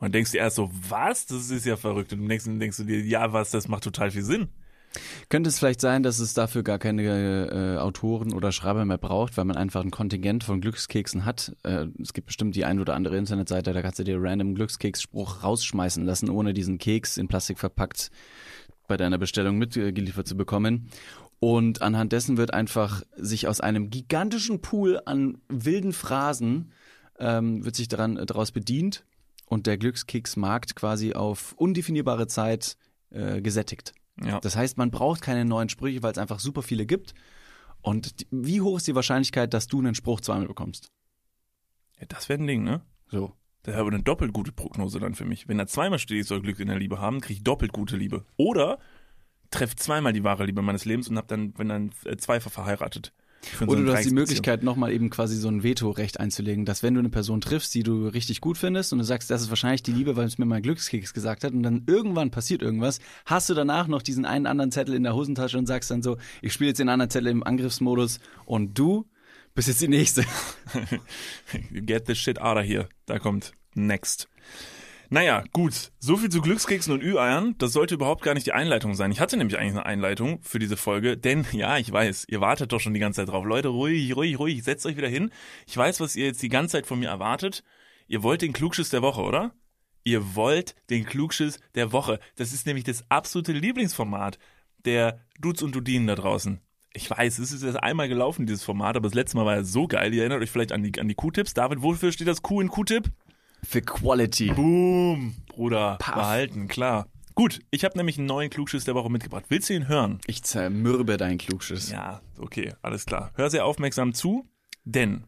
[0.05, 1.25] Und denkst du erst so, was?
[1.25, 2.13] Das ist ja verrückt.
[2.13, 4.49] Und im nächsten denkst du dir, ja, was, das macht total viel Sinn.
[5.29, 9.35] Könnte es vielleicht sein, dass es dafür gar keine äh, Autoren oder Schreiber mehr braucht,
[9.35, 11.55] weil man einfach ein Kontingent von Glückskeksen hat?
[11.63, 15.43] Äh, es gibt bestimmt die ein oder andere Internetseite, da kannst du dir random Glückskeksspruch
[15.43, 18.11] rausschmeißen lassen, ohne diesen Keks in Plastik verpackt
[18.87, 20.89] bei deiner Bestellung mitgeliefert zu bekommen.
[21.39, 26.71] Und anhand dessen wird einfach sich aus einem gigantischen Pool an wilden Phrasen
[27.19, 29.03] ähm, wird sich daran äh, daraus bedient
[29.45, 32.77] und der Glückskeksmarkt quasi auf undefinierbare Zeit
[33.11, 33.93] äh, gesättigt.
[34.23, 34.39] Ja.
[34.39, 37.13] Das heißt, man braucht keine neuen Sprüche, weil es einfach super viele gibt.
[37.81, 40.89] Und die, wie hoch ist die Wahrscheinlichkeit, dass du einen Spruch zweimal bekommst?
[41.99, 42.81] ja das wäre ein Ding, ne?
[43.07, 43.33] So.
[43.63, 45.47] Das wäre aber eine doppelt gute Prognose dann für mich.
[45.47, 47.97] Wenn da zweimal steht, ich soll Glück in der Liebe haben, kriege ich doppelt gute
[47.97, 48.25] Liebe.
[48.37, 48.79] Oder
[49.49, 53.13] treffe zweimal die wahre Liebe meines Lebens und hab dann, wenn dann äh, zweifach verheiratet.
[53.65, 54.13] Oder du hast die.
[54.13, 57.83] Möglichkeit, nochmal eben quasi so ein Vetorecht einzulegen, dass wenn du eine Person triffst, die
[57.83, 60.45] du richtig gut findest und du sagst, das ist wahrscheinlich die Liebe, weil es mir
[60.45, 64.45] mein Glückskeks gesagt hat und dann irgendwann passiert irgendwas, hast du danach noch diesen einen
[64.47, 67.27] anderen Zettel in der Hosentasche und sagst dann so, ich spiele jetzt den anderen Zettel
[67.27, 69.05] im Angriffsmodus und du
[69.53, 70.25] bist jetzt die Nächste.
[71.71, 72.89] Get the shit out of here.
[73.05, 74.27] Da kommt next.
[75.09, 75.91] Naja, gut.
[75.99, 77.55] So viel zu Glückskeksen und Ü-Eiern.
[77.57, 79.11] Das sollte überhaupt gar nicht die Einleitung sein.
[79.11, 82.71] Ich hatte nämlich eigentlich eine Einleitung für diese Folge, denn ja, ich weiß, ihr wartet
[82.71, 83.45] doch schon die ganze Zeit drauf.
[83.45, 85.31] Leute, ruhig, ruhig, ruhig, setzt euch wieder hin.
[85.67, 87.63] Ich weiß, was ihr jetzt die ganze Zeit von mir erwartet.
[88.07, 89.53] Ihr wollt den Klugschiss der Woche, oder?
[90.03, 92.19] Ihr wollt den Klugschiss der Woche.
[92.35, 94.37] Das ist nämlich das absolute Lieblingsformat
[94.85, 96.59] der Dudes und Dudinen da draußen.
[96.93, 99.63] Ich weiß, es ist erst einmal gelaufen, dieses Format, aber das letzte Mal war ja
[99.63, 100.13] so geil.
[100.13, 101.53] Ihr erinnert euch vielleicht an die, an die Q-Tips.
[101.53, 103.11] David, wofür steht das Q in Q-Tip?
[103.67, 104.51] Für Quality.
[104.51, 105.97] Boom, Bruder.
[105.99, 106.15] Paff.
[106.15, 107.07] Behalten, klar.
[107.33, 109.45] Gut, ich habe nämlich einen neuen Klugschiss der Woche mitgebracht.
[109.49, 110.19] Willst du ihn hören?
[110.27, 111.91] Ich zermürbe deinen Klugschiss.
[111.91, 113.31] Ja, okay, alles klar.
[113.35, 114.47] Hör sehr aufmerksam zu,
[114.85, 115.25] denn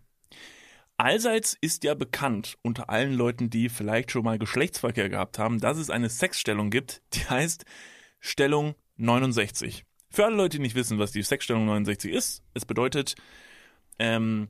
[0.95, 5.77] allseits ist ja bekannt unter allen Leuten, die vielleicht schon mal Geschlechtsverkehr gehabt haben, dass
[5.77, 7.65] es eine Sexstellung gibt, die heißt
[8.19, 9.83] Stellung 69.
[10.09, 13.15] Für alle Leute, die nicht wissen, was die Sexstellung 69 ist, es bedeutet
[13.99, 14.47] ähm,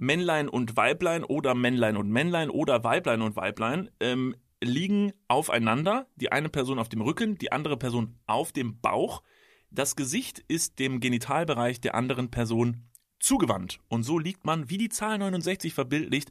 [0.00, 6.32] Männlein und Weiblein oder Männlein und Männlein oder Weiblein und Weiblein ähm, liegen aufeinander, die
[6.32, 9.22] eine Person auf dem Rücken, die andere Person auf dem Bauch.
[9.70, 12.88] Das Gesicht ist dem Genitalbereich der anderen Person
[13.18, 13.78] zugewandt.
[13.88, 16.30] Und so liegt man, wie die Zahl 69 verbildlicht,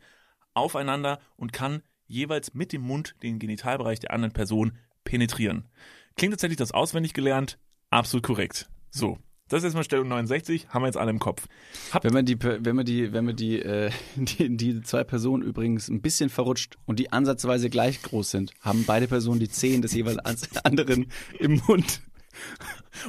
[0.55, 5.67] aufeinander und kann jeweils mit dem Mund den Genitalbereich der anderen Person penetrieren.
[6.15, 7.59] Klingt tatsächlich das auswendig gelernt?
[7.91, 8.67] Absolut korrekt.
[8.89, 9.19] So.
[9.49, 11.47] Das ist jetzt mal Stellung 69, haben wir jetzt alle im Kopf.
[11.91, 15.43] Habt Wenn man die, wenn man die, wenn man die, äh, die, die zwei Personen
[15.43, 19.81] übrigens ein bisschen verrutscht und die ansatzweise gleich groß sind, haben beide Personen die Zehen
[19.81, 20.17] des jeweils
[20.63, 22.01] anderen im Mund.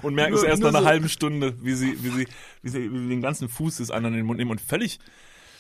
[0.03, 2.27] und merken Nur- es erst nach einer so- halben Stunde, wie sie, wie sie,
[2.63, 4.99] wie sie, den ganzen Fuß des anderen in den Mund nehmen und völlig,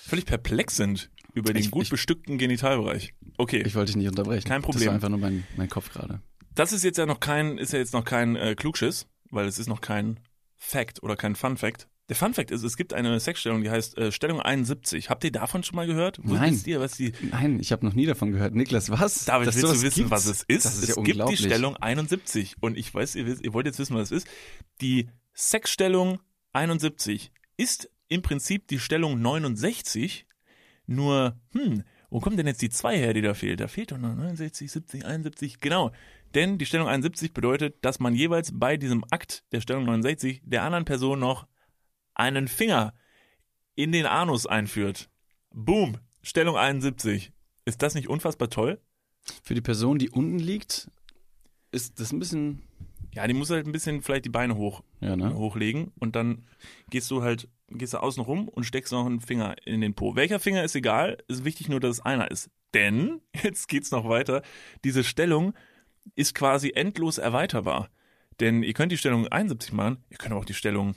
[0.02, 3.14] völlig perplex sind über den Ich- gut ich- bestückten Genitalbereich.
[3.36, 3.62] Okay.
[3.64, 4.48] Ich wollte dich nicht unterbrechen.
[4.48, 4.88] Kein Das Problem.
[4.88, 6.20] war einfach nur mein, mein Kopf gerade.
[6.54, 9.58] Das ist jetzt ja noch kein, ist ja jetzt noch kein äh, Klugschiss, weil es
[9.58, 10.18] ist noch kein
[10.60, 11.88] Fact oder kein Fun Fact.
[12.10, 15.10] Der Fun Fact ist, es gibt eine Sexstellung, die heißt äh, Stellung 71.
[15.10, 16.18] Habt ihr davon schon mal gehört?
[16.22, 16.52] Nein.
[16.52, 18.54] Wisst ihr, was die Nein, ich habe noch nie davon gehört.
[18.54, 19.24] Niklas, was?
[19.24, 20.10] David, Dass willst du wissen, gibt's?
[20.10, 20.64] was es ist?
[20.64, 21.36] Das ist es ja gibt die.
[21.36, 22.56] Stellung 71.
[22.60, 24.28] Und ich weiß, ihr, wisst, ihr wollt jetzt wissen, was es ist.
[24.80, 26.18] Die Sexstellung
[26.52, 30.26] 71 ist im Prinzip die Stellung 69.
[30.86, 33.60] Nur, hm, wo kommt denn jetzt die 2 her, die da fehlt?
[33.60, 35.60] Da fehlt doch noch 69, 70, 71.
[35.60, 35.92] Genau.
[36.34, 40.62] Denn die Stellung 71 bedeutet, dass man jeweils bei diesem Akt der Stellung 69 der
[40.62, 41.46] anderen Person noch
[42.14, 42.94] einen Finger
[43.74, 45.10] in den Anus einführt.
[45.52, 45.98] Boom.
[46.22, 47.32] Stellung 71.
[47.64, 48.80] Ist das nicht unfassbar toll?
[49.42, 50.90] Für die Person, die unten liegt,
[51.72, 52.62] ist das ein bisschen.
[53.12, 55.34] Ja, die muss halt ein bisschen vielleicht die Beine hoch, Ja, ne?
[55.34, 56.46] hochlegen und dann
[56.90, 60.14] gehst du halt, gehst du außen rum und steckst noch einen Finger in den Po.
[60.14, 62.50] Welcher Finger ist egal, ist wichtig nur, dass es einer ist.
[62.72, 64.42] Denn, jetzt geht's noch weiter,
[64.84, 65.54] diese Stellung
[66.14, 67.90] ist quasi endlos erweiterbar.
[68.40, 70.94] Denn ihr könnt die Stellung 71 machen, ihr könnt aber auch die Stellung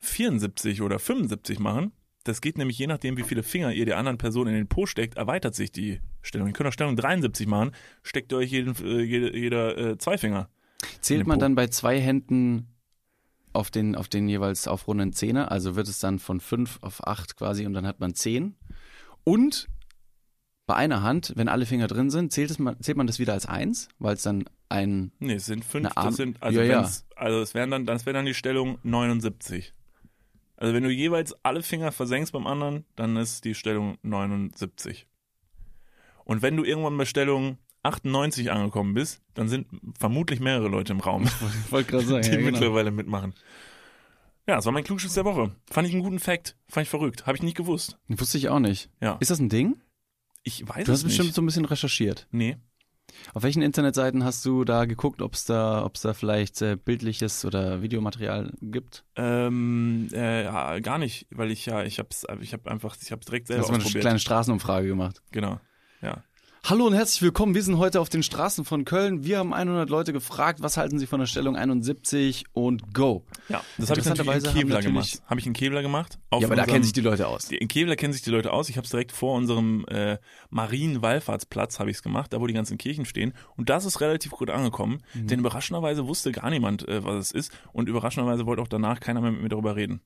[0.00, 1.92] 74 oder 75 machen.
[2.24, 4.86] Das geht nämlich je nachdem, wie viele Finger ihr der anderen Person in den Po
[4.86, 6.48] steckt, erweitert sich die Stellung.
[6.48, 7.70] Ihr könnt auch Stellung 73 machen,
[8.02, 10.50] steckt ihr euch jeden, äh, jeder, jeder äh, zwei Finger.
[11.00, 11.42] Zählt man Po.
[11.42, 12.68] dann bei zwei Händen
[13.52, 15.50] auf den, auf den jeweils aufrunden Zehner?
[15.50, 18.56] Also wird es dann von fünf auf acht quasi und dann hat man zehn.
[19.24, 19.68] Und
[20.70, 23.32] bei einer Hand, wenn alle Finger drin sind, zählt, es, man- zählt man das wieder
[23.32, 25.10] als eins, weil es dann ein.
[25.18, 25.88] Nee, es sind fünf.
[25.96, 26.90] Das sind, also, Ja, ja.
[27.16, 29.74] also es wären dann, das wäre dann die Stellung 79.
[30.56, 35.08] Also wenn du jeweils alle Finger versenkst beim anderen, dann ist die Stellung 79.
[36.24, 39.66] Und wenn du irgendwann bei Stellung 98 angekommen bist, dann sind
[39.98, 41.24] vermutlich mehrere Leute im Raum,
[41.70, 42.50] sagen, die ja, genau.
[42.52, 43.34] mittlerweile mitmachen.
[44.46, 45.50] Ja, das war mein Klugschiss der Woche.
[45.70, 46.56] Fand ich einen guten Fact.
[46.68, 47.26] Fand ich verrückt.
[47.26, 47.98] Habe ich nicht gewusst.
[48.08, 48.88] Wusste ich auch nicht.
[49.00, 49.16] Ja.
[49.20, 49.80] Ist das ein Ding?
[50.42, 51.34] Ich weiß Du es hast bestimmt nicht.
[51.34, 52.26] so ein bisschen recherchiert.
[52.30, 52.56] Nee.
[53.34, 57.44] Auf welchen Internetseiten hast du da geguckt, ob es da, ob's da vielleicht äh, bildliches
[57.44, 59.04] oder Videomaterial gibt?
[59.16, 63.26] Ähm, äh, ja, gar nicht, weil ich ja, ich hab's, ich hab einfach, ich hab's
[63.26, 65.22] direkt selber Hast du mal eine kleine Straßenumfrage gemacht?
[65.32, 65.60] Genau.
[66.02, 66.22] Ja.
[66.62, 67.54] Hallo und herzlich willkommen.
[67.54, 69.24] Wir sind heute auf den Straßen von Köln.
[69.24, 73.24] Wir haben 100 Leute gefragt, was halten sie von der Stellung 71 und go.
[73.48, 75.22] Ja, das habe ich natürlich in Kevlar natürlich- gemacht.
[75.26, 76.18] Habe ich in Kevlar gemacht.
[76.28, 77.50] Auf ja, aber da unserem- kennen sich die Leute aus.
[77.50, 78.68] in Kevlar kennen sich die Leute aus.
[78.68, 80.18] Ich habe es direkt vor unserem äh,
[80.50, 83.32] Marienwallfahrtsplatz habe ich es gemacht, da wo die ganzen Kirchen stehen.
[83.56, 85.26] Und das ist relativ gut angekommen, Mhm.
[85.28, 87.52] denn überraschenderweise wusste gar niemand, äh, was es ist.
[87.72, 90.02] Und überraschenderweise wollte auch danach keiner mehr mit mir darüber reden.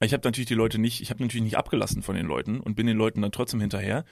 [0.00, 2.74] Ich habe natürlich die Leute nicht, ich habe natürlich nicht abgelassen von den Leuten und
[2.74, 4.04] bin den Leuten dann trotzdem hinterher.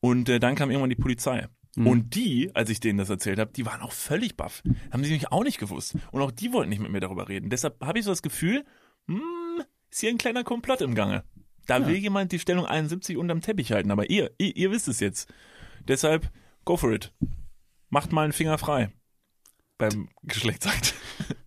[0.00, 1.48] Und äh, dann kam irgendwann die Polizei.
[1.76, 1.86] Mhm.
[1.86, 4.62] Und die, als ich denen das erzählt habe, die waren auch völlig baff.
[4.92, 5.96] Haben sie nämlich auch nicht gewusst.
[6.12, 7.50] Und auch die wollten nicht mit mir darüber reden.
[7.50, 8.64] Deshalb habe ich so das Gefühl,
[9.08, 9.20] hm,
[9.90, 11.24] ist hier ein kleiner Komplott im Gange.
[11.66, 11.86] Da Ja.
[11.86, 13.90] will jemand die Stellung 71 unterm Teppich halten.
[13.90, 15.32] Aber ihr, ihr, ihr wisst es jetzt.
[15.88, 16.30] Deshalb,
[16.64, 17.12] go for it.
[17.90, 18.92] Macht mal einen Finger frei.
[19.78, 20.94] Beim Geschlechtsakt.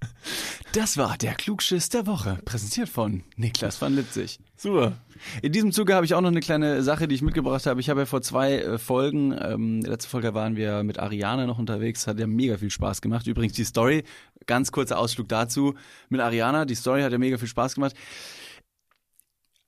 [0.78, 4.38] Das war der Klugschiss der Woche, präsentiert von Niklas van Litzig.
[4.56, 4.96] Super.
[5.42, 7.80] In diesem Zuge habe ich auch noch eine kleine Sache, die ich mitgebracht habe.
[7.80, 11.58] Ich habe ja vor zwei äh, Folgen, ähm, letzte Folge waren wir mit Ariane noch
[11.58, 13.26] unterwegs, hat ja mega viel Spaß gemacht.
[13.26, 14.04] Übrigens die Story,
[14.46, 15.74] ganz kurzer Ausflug dazu,
[16.10, 17.96] mit Ariana, die Story hat ja mega viel Spaß gemacht.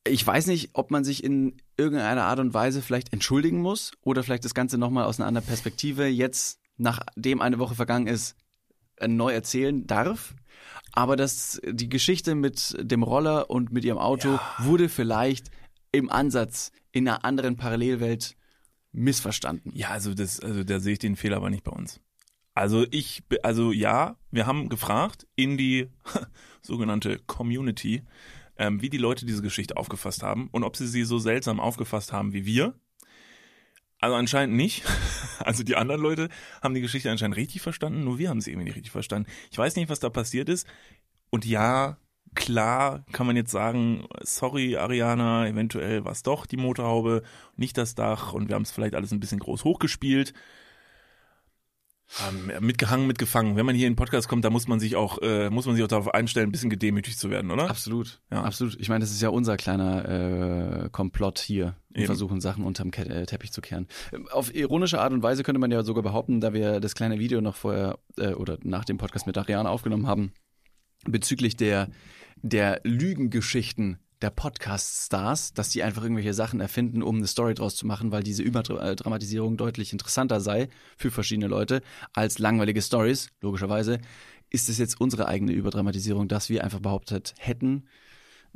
[0.07, 4.21] Ich weiß nicht, ob man sich in irgendeiner Art und Weise vielleicht entschuldigen muss oder
[4.21, 8.35] vielleicht das Ganze nochmal aus einer anderen Perspektive jetzt, nachdem eine Woche vergangen ist,
[9.07, 10.35] neu erzählen darf.
[10.91, 14.55] Aber das, die Geschichte mit dem Roller und mit ihrem Auto Ja.
[14.59, 15.51] wurde vielleicht
[15.91, 18.35] im Ansatz in einer anderen Parallelwelt
[18.91, 19.71] missverstanden.
[19.75, 21.99] Ja, also das, also da sehe ich den Fehler aber nicht bei uns.
[22.55, 25.87] Also ich, also ja, wir haben gefragt in die
[26.61, 28.03] sogenannte Community,
[28.57, 32.11] ähm, wie die Leute diese Geschichte aufgefasst haben und ob sie sie so seltsam aufgefasst
[32.11, 32.73] haben wie wir.
[33.99, 34.83] Also anscheinend nicht.
[35.45, 36.27] Also die anderen Leute
[36.61, 39.31] haben die Geschichte anscheinend richtig verstanden, nur wir haben sie irgendwie nicht richtig verstanden.
[39.51, 40.67] Ich weiß nicht, was da passiert ist.
[41.29, 41.95] Und ja,
[42.35, 47.23] klar kann man jetzt sagen, sorry Ariana, eventuell war es doch die Motorhaube,
[47.55, 50.33] nicht das Dach und wir haben es vielleicht alles ein bisschen groß hochgespielt.
[52.27, 53.55] Ähm, mitgehangen, mitgefangen.
[53.55, 55.75] Wenn man hier in den Podcast kommt, da muss man sich auch, äh, muss man
[55.75, 57.69] sich auch darauf einstellen, ein bisschen gedemütigt zu werden, oder?
[57.69, 58.43] Absolut, Ja.
[58.43, 58.77] absolut.
[58.79, 61.75] Ich meine, das ist ja unser kleiner äh, Komplott hier.
[61.89, 63.87] Wir versuchen Sachen unterm Ke äh, Teppich zu kehren.
[64.11, 67.19] Ähm, Auf ironische Art und Weise könnte man ja sogar behaupten, da wir das kleine
[67.19, 70.31] Video noch vorher äh, oder nach dem Podcast mit Ariane aufgenommen haben,
[71.05, 71.89] bezüglich der,
[72.41, 77.87] der Lügengeschichten der Podcast-Stars, dass die einfach irgendwelche Sachen erfinden, um eine Story draus zu
[77.87, 81.81] machen, weil diese Überdramatisierung deutlich interessanter sei für verschiedene Leute
[82.13, 83.99] als langweilige Stories, logischerweise,
[84.49, 87.85] ist es jetzt unsere eigene Überdramatisierung, dass wir einfach behauptet hätten,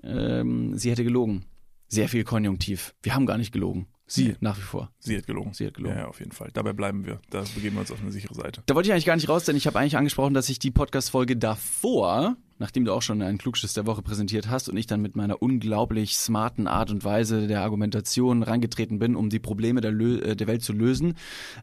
[0.02, 1.46] ähm, sie hätte gelogen.
[1.88, 2.96] Sehr viel Konjunktiv.
[3.04, 3.88] Wir haben gar nicht gelogen.
[4.06, 4.36] Sie Nee.
[4.42, 4.92] nach wie vor.
[5.00, 5.54] Sie hat gelogen.
[5.54, 5.96] Sie hat gelogen.
[5.96, 6.50] Ja, ja, auf jeden Fall.
[6.54, 7.22] Dabei bleiben wir.
[7.30, 8.64] Da begeben wir uns auf eine sichere Seite.
[8.66, 10.72] Da wollte ich eigentlich gar nicht raus, denn ich habe eigentlich angesprochen, dass ich die
[10.72, 15.02] Podcast-Folge davor, nachdem du auch schon einen Klugschiss der Woche präsentiert hast und ich dann
[15.02, 19.92] mit meiner unglaublich smarten Art und Weise der Argumentation rangetreten bin, um die Probleme der,
[19.92, 21.16] Lö äh, der Welt zu lösen,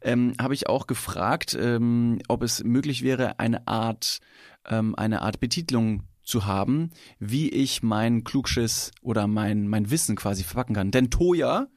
[0.02, 4.18] ähm, habe ich auch gefragt, ähm, ob es möglich wäre, eine Art,
[4.68, 10.44] ähm, eine Art Betitlung zu haben, wie ich mein Klugschiss oder mein, mein Wissen quasi
[10.44, 10.90] verpacken kann.
[10.90, 11.68] Denn Toya,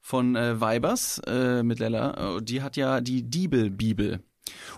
[0.00, 4.20] von äh, Weibers äh, mit Lella, äh, die hat ja die Diebel-Bibel.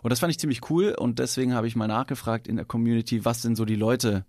[0.03, 3.25] Und das fand ich ziemlich cool und deswegen habe ich mal nachgefragt in der Community,
[3.25, 4.25] was denn so die Leute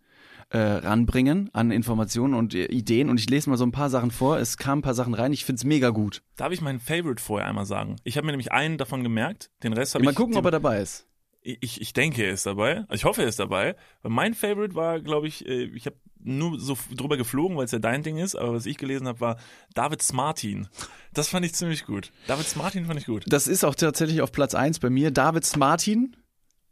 [0.49, 3.09] äh, ranbringen an Informationen und äh, Ideen.
[3.09, 4.39] Und ich lese mal so ein paar Sachen vor.
[4.39, 5.31] Es kamen ein paar Sachen rein.
[5.31, 6.23] Ich find's mega gut.
[6.37, 7.97] Darf ich meinen Favorite vorher einmal sagen?
[8.03, 10.17] Ich habe mir nämlich einen davon gemerkt, den Rest habe Mal ich.
[10.17, 11.07] gucken, den, ob er dabei ist.
[11.41, 12.79] Ich, ich denke, er ist dabei.
[12.87, 13.75] Also ich hoffe, er ist dabei.
[14.01, 17.71] Weil mein Favorite war, glaube ich, äh, ich habe nur so drüber geflogen, weil es
[17.71, 19.37] ja dein Ding ist, aber was ich gelesen habe, war
[19.73, 20.67] David Smartin.
[21.13, 22.11] Das fand ich ziemlich gut.
[22.27, 23.23] David Smartin fand ich gut.
[23.27, 25.11] Das ist auch tatsächlich auf Platz eins bei mir.
[25.11, 26.15] Davids Martin,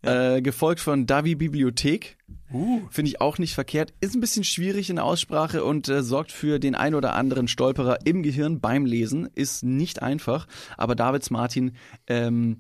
[0.04, 2.18] äh, gefolgt von Davi Bibliothek.
[2.54, 2.82] Uh.
[2.90, 3.94] Finde ich auch nicht verkehrt.
[4.00, 7.48] Ist ein bisschen schwierig in der Aussprache und äh, sorgt für den ein oder anderen
[7.48, 9.28] Stolperer im Gehirn beim Lesen.
[9.36, 10.48] Ist nicht einfach.
[10.78, 11.76] Aber Davids Martin
[12.08, 12.60] ähm,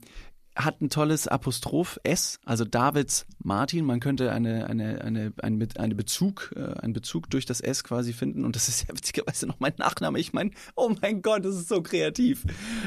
[0.57, 3.85] hat ein tolles Apostroph S, also Davids Martin.
[3.85, 7.83] Man könnte eine, eine, eine, ein, Be- eine Bezug, äh, einen Bezug durch das S
[7.83, 8.43] quasi finden.
[8.43, 10.19] Und das ist ja witzigerweise noch mein Nachname.
[10.19, 12.43] Ich meine, oh mein Gott, das ist so kreativ.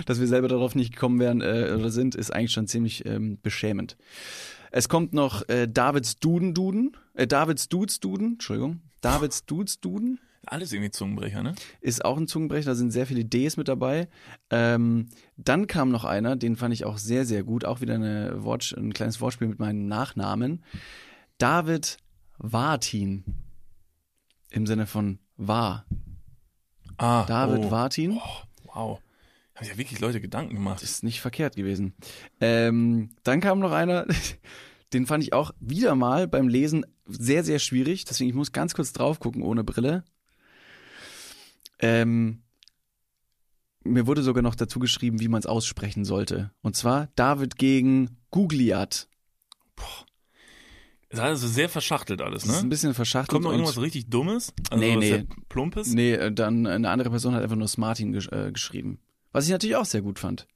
[0.07, 3.39] Dass wir selber darauf nicht gekommen wären äh, oder sind, ist eigentlich schon ziemlich ähm,
[3.41, 3.97] beschämend.
[4.73, 10.21] Es kommt noch äh, Davids Duden Duden, äh, Davids Dudes Duden, Entschuldigung, Davids Dudes Duden
[10.47, 11.55] Alles irgendwie Zungenbrecher, ne?
[11.81, 14.09] ist auch ein Zungenbrecher, da sind sehr viele Ds mit dabei.
[14.49, 18.43] Ähm, dann kam noch einer, den fand ich auch sehr, sehr gut, auch wieder eine
[18.43, 20.65] Wort, ein kleines Wortspiel mit meinem Nachnamen.
[21.39, 21.99] David
[22.39, 23.25] Wartin.
[24.51, 25.87] Im Sinne von war.
[26.97, 27.71] Ah, David oh.
[27.71, 28.19] Wartin.
[28.65, 29.01] Wow.
[29.55, 30.83] Haben sich ja wirklich Leute Gedanken gemacht.
[30.83, 31.95] Ist nicht verkehrt gewesen.
[32.41, 34.07] Ähm, dann kam noch einer,
[34.93, 38.07] den fand ich auch wieder mal beim Lesen sehr, sehr schwierig.
[38.07, 40.05] Deswegen, ich muss ganz kurz drauf gucken ohne Brille.
[41.81, 42.43] Ähm,
[43.83, 46.51] mir wurde sogar noch dazu geschrieben, wie man es aussprechen sollte.
[46.63, 49.09] Und zwar David gegen Googliat.
[51.09, 52.69] Das ist also sehr verschachtelt alles, Das ist ein ne?
[52.71, 53.31] bisschen verschachtelt.
[53.31, 54.53] Kommt noch irgendwas richtig Dummes?
[54.71, 55.27] Also Nee, nee.
[55.49, 55.93] Plumpes?
[55.93, 59.01] Nee, äh, dann eine andere Person hat einfach nur Smartin gesch äh, geschrieben.
[59.33, 60.47] Was ich natürlich auch sehr gut fand.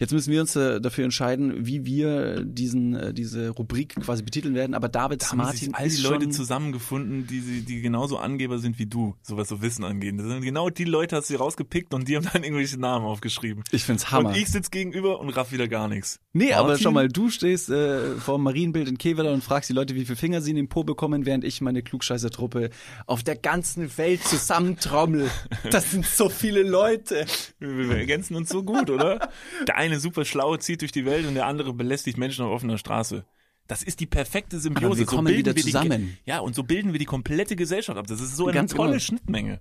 [0.00, 4.54] Jetzt müssen wir uns äh, dafür entscheiden, wie wir diesen, äh, diese Rubrik quasi betiteln
[4.56, 4.74] werden.
[4.74, 8.86] Aber David Da sich all die Leute zusammengefunden, die, sie- die genauso Angeber sind wie
[8.86, 10.18] du, so was so Wissen angeht.
[10.18, 13.62] Das sind genau die Leute, hast du rausgepickt und die haben dann irgendwelche Namen aufgeschrieben.
[13.70, 14.30] Ich find's Hammer.
[14.30, 16.18] Und ich sitz gegenüber und raff wieder gar nichts.
[16.32, 19.74] Nee, aber schau mal, du stehst äh, vor dem Marienbild in Kevela und fragst die
[19.74, 22.70] Leute, wie viele Finger sie in den Po bekommen, während ich meine Klugscheißer-Truppe
[23.06, 25.30] auf der ganzen Welt zusammentrommel.
[25.70, 27.26] Das sind so viele Leute.
[27.58, 29.28] Wir, wir ergänzen uns so gut, oder?
[29.66, 32.78] Der eine super schlau zieht durch die Welt und der andere belästigt Menschen auf offener
[32.78, 33.24] Straße.
[33.70, 34.86] Das ist die perfekte Symbiose.
[34.86, 36.18] Aber wir so kommen bilden wieder wir zusammen.
[36.24, 38.06] Die, ja, und so bilden wir die komplette Gesellschaft ab.
[38.08, 39.00] Das ist so eine Ganz tolle genau.
[39.00, 39.60] Schnittmenge.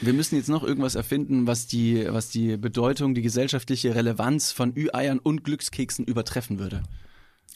[0.00, 4.76] Wir müssen jetzt noch irgendwas erfinden, was die, was die Bedeutung, die gesellschaftliche Relevanz von
[4.76, 6.82] Ü-Eiern und Glückskeksen übertreffen würde.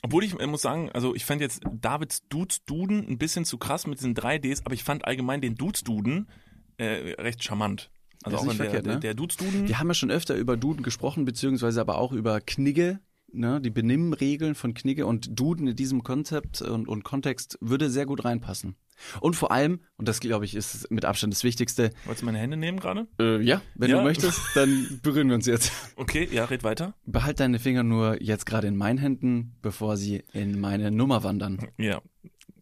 [0.03, 3.59] Obwohl ich äh, muss sagen, also ich fand jetzt Davids Dudes Duden ein bisschen zu
[3.59, 6.29] krass mit diesen drei Ds, aber ich fand allgemein den Dudes Duden
[6.77, 7.91] äh, recht charmant.
[8.23, 9.01] Also auch der, verkehrt, der, ne?
[9.01, 9.69] der Dudes-Duden.
[9.69, 13.01] Wir haben ja schon öfter über Duden gesprochen, beziehungsweise aber auch über Knigge,
[13.33, 18.07] ne, die Benimmregeln von Knigge und Duden in diesem Konzept und, und Kontext würde sehr
[18.07, 18.77] gut reinpassen.
[19.21, 22.38] Und vor allem, und das glaube ich ist mit Abstand das Wichtigste, Wolltest du meine
[22.38, 23.07] Hände nehmen gerade?
[23.21, 23.99] äh, ja, wenn Ja.
[23.99, 25.73] du möchtest, dann berühren wir uns jetzt.
[25.97, 26.95] Okay, ja, red weiter.
[27.07, 31.59] Behalt deine Finger nur jetzt gerade in meinen Händen, bevor sie in meine Nummer wandern.
[31.77, 32.01] Ja.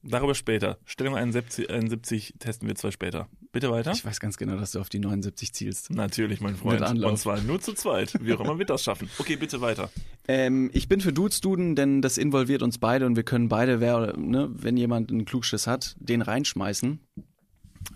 [0.02, 0.78] Darüber später.
[0.84, 3.28] Stellung 71, 71 testen wir zwei später.
[3.56, 3.92] Bitte weiter.
[3.92, 5.90] Ich weiß ganz genau, dass du auf die 79 zielst.
[5.90, 6.82] Natürlich, mein Freund.
[6.82, 8.12] Und zwar nur zu zweit.
[8.20, 9.08] Wie auch immer wir das schaffen.
[9.18, 9.90] Okay, bitte weiter.
[10.28, 13.80] Ähm, ich bin für Dudes Duden, denn das involviert uns beide und wir können beide,
[13.80, 17.00] wer, ne, wenn jemand einen Klugschiss hat, den reinschmeißen.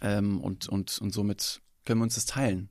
[0.01, 2.71] Ähm, und, und, und somit können wir uns das teilen.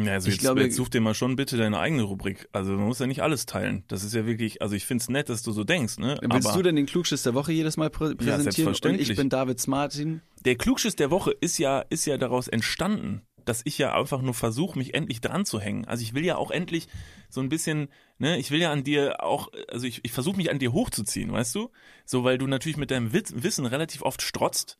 [0.00, 2.48] Ja, also Ich jetzt, glaube- jetzt such dir mal schon bitte deine eigene Rubrik.
[2.52, 3.84] Also man muss ja nicht alles teilen.
[3.88, 6.16] Das ist ja wirklich, also ich find's nett, dass du so denkst, ne?
[6.20, 8.36] Willst Aber du denn den Klugschiss der Woche jedes Mal prä präsentieren?
[8.38, 9.10] und selbstverständlich.
[9.10, 10.20] ich bin David Martin.
[10.44, 14.34] der Klugschiss der Woche ist ja, ist ja daraus entstanden, dass ich ja einfach nur
[14.34, 15.84] versuche, mich endlich dran zu hängen.
[15.86, 16.86] Also ich will ja auch endlich
[17.30, 20.50] so ein bisschen, ne, ich will ja an dir auch, also ich, ich versuche mich
[20.50, 21.70] an dir hochzuziehen, weißt du?
[22.04, 24.76] So, weil du natürlich mit deinem Wissen relativ oft strotzt.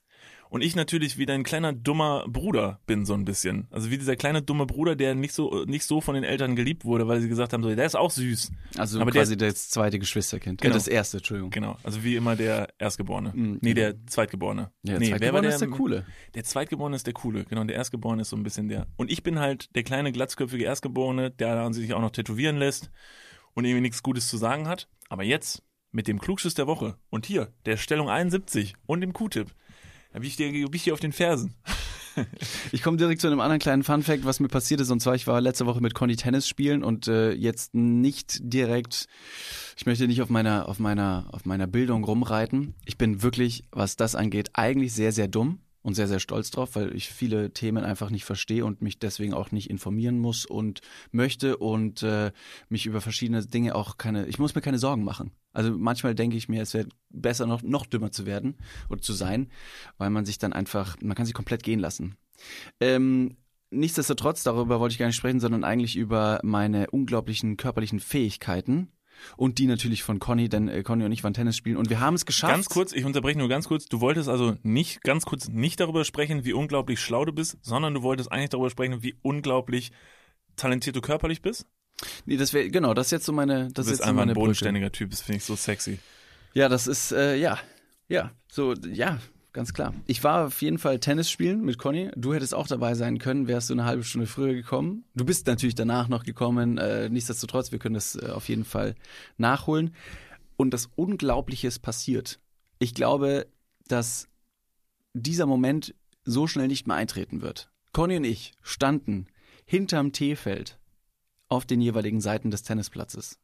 [0.51, 3.67] Und ich natürlich wie dein kleiner dummer Bruder bin so ein bisschen.
[3.71, 6.85] Also wie dieser kleine dumme Bruder, der nicht so nicht so von den Eltern geliebt
[6.85, 8.51] wurde, weil sie gesagt haben, so, der ist auch süß.
[8.79, 10.61] Also Aber der- quasi das zweite Geschwisterkind.
[10.61, 10.73] Genau.
[10.75, 11.51] Äh, das erste, Entschuldigung.
[11.51, 11.77] Genau.
[11.83, 13.33] Also wie immer der Erstgeborene.
[13.35, 13.93] Mhm, nee, genau.
[13.93, 14.71] der Zweitgeborene.
[14.83, 15.55] Ja, der nee, wer war Zweitgeborene der?
[15.55, 16.07] ist der Coole.
[16.35, 17.65] Der Zweitgeborene ist der Coole, genau.
[17.65, 18.87] Der Erstgeborene ist so ein bisschen der.
[18.97, 22.91] Und ich bin halt der kleine, glatzköpfige Erstgeborene, der dann sich auch noch tätowieren lässt
[23.55, 24.89] und irgendwie nichts Gutes zu sagen hat.
[25.11, 29.55] Aber jetzt mit dem Klugschiss der Woche und hier, der Stellung 71 und dem Q-Tipp,
[30.19, 31.55] da bin ich dir, bin ich dir auf den Fersen.
[32.73, 34.91] Ich komme direkt zu einem anderen kleinen Funfact, was mir passiert ist.
[34.91, 39.07] Und zwar, ich war letzte Woche mit Conny Tennis spielen und äh, jetzt nicht direkt,
[39.77, 42.75] ich möchte nicht auf meiner, auf meiner, auf meiner Bildung rumreiten.
[42.87, 46.77] Ich bin wirklich, was das angeht, eigentlich sehr, sehr dumm und sehr, sehr stolz drauf,
[46.77, 50.81] weil ich viele Themen einfach nicht verstehe und mich deswegen auch nicht informieren muss und
[51.13, 52.33] möchte und äh,
[52.69, 55.33] mich über verschiedene Dinge auch keine, ich muss mir keine Sorgen machen.
[55.53, 58.57] Also manchmal denke ich mir, es wäre besser noch, noch dümmer zu werden
[58.91, 59.51] oder zu sein,
[59.97, 62.17] weil man sich dann einfach, man kann sich komplett gehen lassen.
[62.81, 63.37] Ähm,
[63.71, 68.93] nichtsdestotrotz, darüber wollte ich gar nicht sprechen, sondern eigentlich über meine unglaublichen körperlichen Fähigkeiten.
[69.37, 72.01] Und die natürlich von Conny, denn äh, Conny und ich waren Tennis spielen und wir
[72.01, 72.53] haben es geschafft.
[72.53, 73.87] Ganz kurz, ich unterbreche nur ganz kurz.
[73.87, 77.95] Du wolltest also nicht ganz kurz nicht darüber sprechen, wie unglaublich schlau du bist, sondern
[77.95, 79.93] du wolltest eigentlich darüber sprechen, wie unglaublich
[80.57, 81.67] talentiert du körperlich bist.
[82.27, 84.05] Nee, das wäre, genau, das ist jetzt so meine, das Du ist bist jetzt so
[84.05, 84.45] einfach meine ein Brücke.
[84.47, 85.99] bodenständiger Typ, das finde ich so sexy.
[86.55, 87.59] Ja, das ist, äh, ja,
[88.09, 89.19] ja, so, ja,
[89.59, 89.93] ganz klar.
[90.07, 92.13] Ich war auf jeden Fall Tennis spielen mit Conny.
[92.15, 95.03] Du hättest auch dabei sein können, wärst du eine halbe Stunde früher gekommen.
[95.17, 96.79] Du bist natürlich danach noch gekommen.
[96.79, 98.95] Äh, nichtsdestotrotz, wir können das äh, auf jeden Fall
[99.37, 99.97] nachholen.
[100.57, 102.39] Und das Unglaubliche ist passiert.
[102.79, 103.49] Ich glaube,
[103.89, 104.29] dass
[105.13, 105.93] dieser Moment
[106.25, 107.69] so schnell nicht mehr eintreten wird.
[107.93, 109.27] Conny und ich standen
[109.65, 110.79] hinterm Teefeld
[111.49, 113.41] auf den jeweiligen Seiten des Tennisplatzes.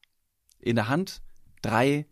[0.61, 1.23] In der Hand
[1.61, 2.07] drei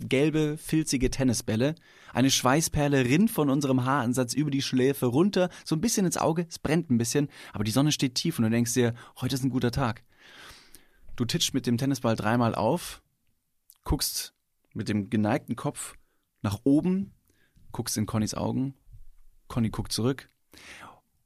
[0.00, 1.74] gelbe, filzige Tennisbälle.
[2.12, 6.46] Eine Schweißperle rinnt von unserem Haaransatz über die Schläfe runter, so ein bisschen ins Auge,
[6.48, 9.44] es brennt ein bisschen, aber die Sonne steht tief und du denkst dir, heute ist
[9.44, 10.04] ein guter Tag.
[11.16, 13.02] Du titscht mit dem Tennisball dreimal auf,
[13.84, 14.34] guckst
[14.74, 15.94] mit dem geneigten Kopf
[16.42, 17.12] nach oben,
[17.72, 18.74] guckst in Connys Augen,
[19.48, 20.28] Conny guckt zurück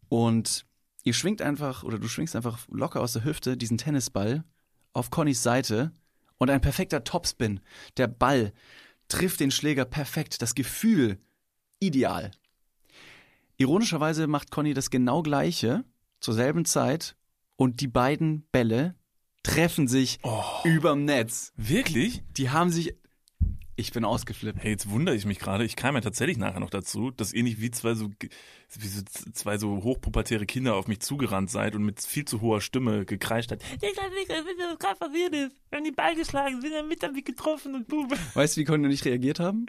[0.08, 0.64] und
[1.04, 4.44] ihr schwingt einfach, oder du schwingst einfach locker aus der Hüfte diesen Tennisball
[4.92, 5.92] auf Connys Seite
[6.42, 7.60] und ein perfekter Topspin.
[7.96, 8.52] Der Ball
[9.08, 11.18] trifft den Schläger perfekt, das Gefühl
[11.78, 12.32] ideal.
[13.58, 15.84] Ironischerweise macht Conny das genau gleiche
[16.20, 17.16] zur selben Zeit
[17.56, 18.96] und die beiden Bälle
[19.44, 20.42] treffen sich Oh.
[20.64, 21.52] überm Netz.
[21.56, 22.22] Wirklich?
[22.36, 22.96] Die haben sich
[23.74, 24.62] ich bin ausgeflippt.
[24.62, 25.64] Hey, jetzt wundere ich mich gerade.
[25.64, 29.02] Ich kam ja tatsächlich nachher noch dazu, dass ihr nicht wie zwei so, wie so
[29.32, 33.50] zwei so hochpubertäre Kinder auf mich zugerannt seid und mit viel zu hoher Stimme gekreischt
[33.50, 33.62] hat.
[33.76, 35.56] Ich weiß nicht, was gerade passiert ist.
[35.70, 38.10] Wir haben die Ball geschlagen, sind dann mit damit getroffen und boom.
[38.34, 39.66] Weißt du, wie Conny und ich reagiert haben?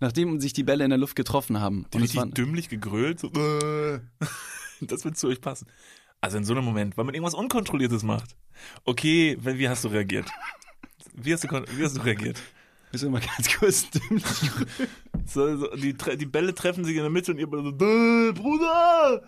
[0.00, 1.86] Nachdem sich die Bälle in der Luft getroffen haben.
[1.94, 3.20] Die richtig waren, dümmlich gegrölt.
[3.20, 4.00] So, äh.
[4.80, 5.68] das wird zu euch passen.
[6.20, 8.36] Also in so einem Moment, weil man irgendwas Unkontrolliertes macht.
[8.84, 10.28] Okay, wie wie hast du reagiert?
[11.14, 12.42] Wie hast du, wie hast du reagiert?
[12.96, 13.86] Müssen wir mal ganz kurz
[15.26, 19.22] So, so, die, die Bälle treffen sich in der Mitte und ihr so, "Däh, Bruder!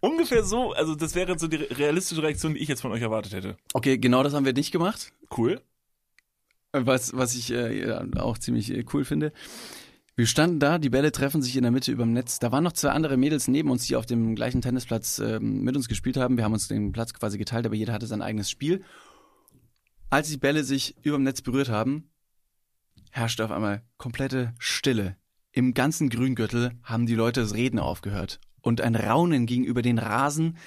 [0.00, 3.34] Ungefähr so, also das wäre so die realistische Reaktion, die ich jetzt von euch erwartet
[3.34, 3.58] hätte.
[3.74, 5.12] Okay, genau das haben wir nicht gemacht.
[5.36, 5.60] Cool.
[6.72, 9.34] Was, was ich äh, auch ziemlich äh, cool finde.
[10.16, 12.38] Wir standen da, die Bälle treffen sich in der Mitte überm Netz.
[12.38, 15.76] Da waren noch zwei andere Mädels neben uns, die auf dem gleichen Tennisplatz ähm, mit
[15.76, 16.38] uns gespielt haben.
[16.38, 18.82] Wir haben uns den Platz quasi geteilt, aber jeder hatte sein eigenes Spiel.
[20.08, 22.10] Als die Bälle sich überm Netz berührt haben,
[23.10, 25.16] herrschte auf einmal komplette Stille.
[25.52, 28.40] Im ganzen Grüngürtel haben die Leute das Reden aufgehört.
[28.62, 30.58] und ein Raunen ging über den Rasen.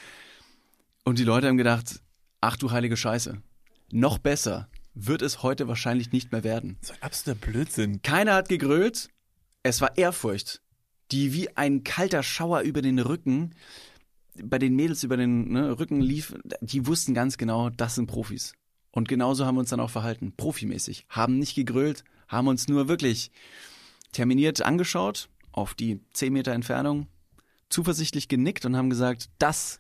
[1.04, 2.02] Und die Leute haben gedacht,
[2.42, 3.42] ach du heilige Scheiße,
[3.92, 6.78] noch besser wird es heute wahrscheinlich nicht mehr werden.
[6.82, 8.02] So ein absoluter Blödsinn.
[8.02, 9.10] Keiner hat gegrölt,
[9.64, 10.62] es war Ehrfurcht,
[11.12, 13.56] die wie ein kalter Schauer über den Rücken,
[14.44, 18.54] bei den Mädels über den ne, Rücken lief, die wussten ganz genau, das sind Profis.
[18.92, 21.06] Und genauso haben wir uns dann auch verhalten, profimäßig.
[21.10, 23.32] Haben nicht gegrölt, haben uns nur wirklich
[24.12, 27.08] terminiert angeschaut, auf die 10 Meter Entfernung,
[27.70, 29.80] zuversichtlich genickt und haben gesagt, das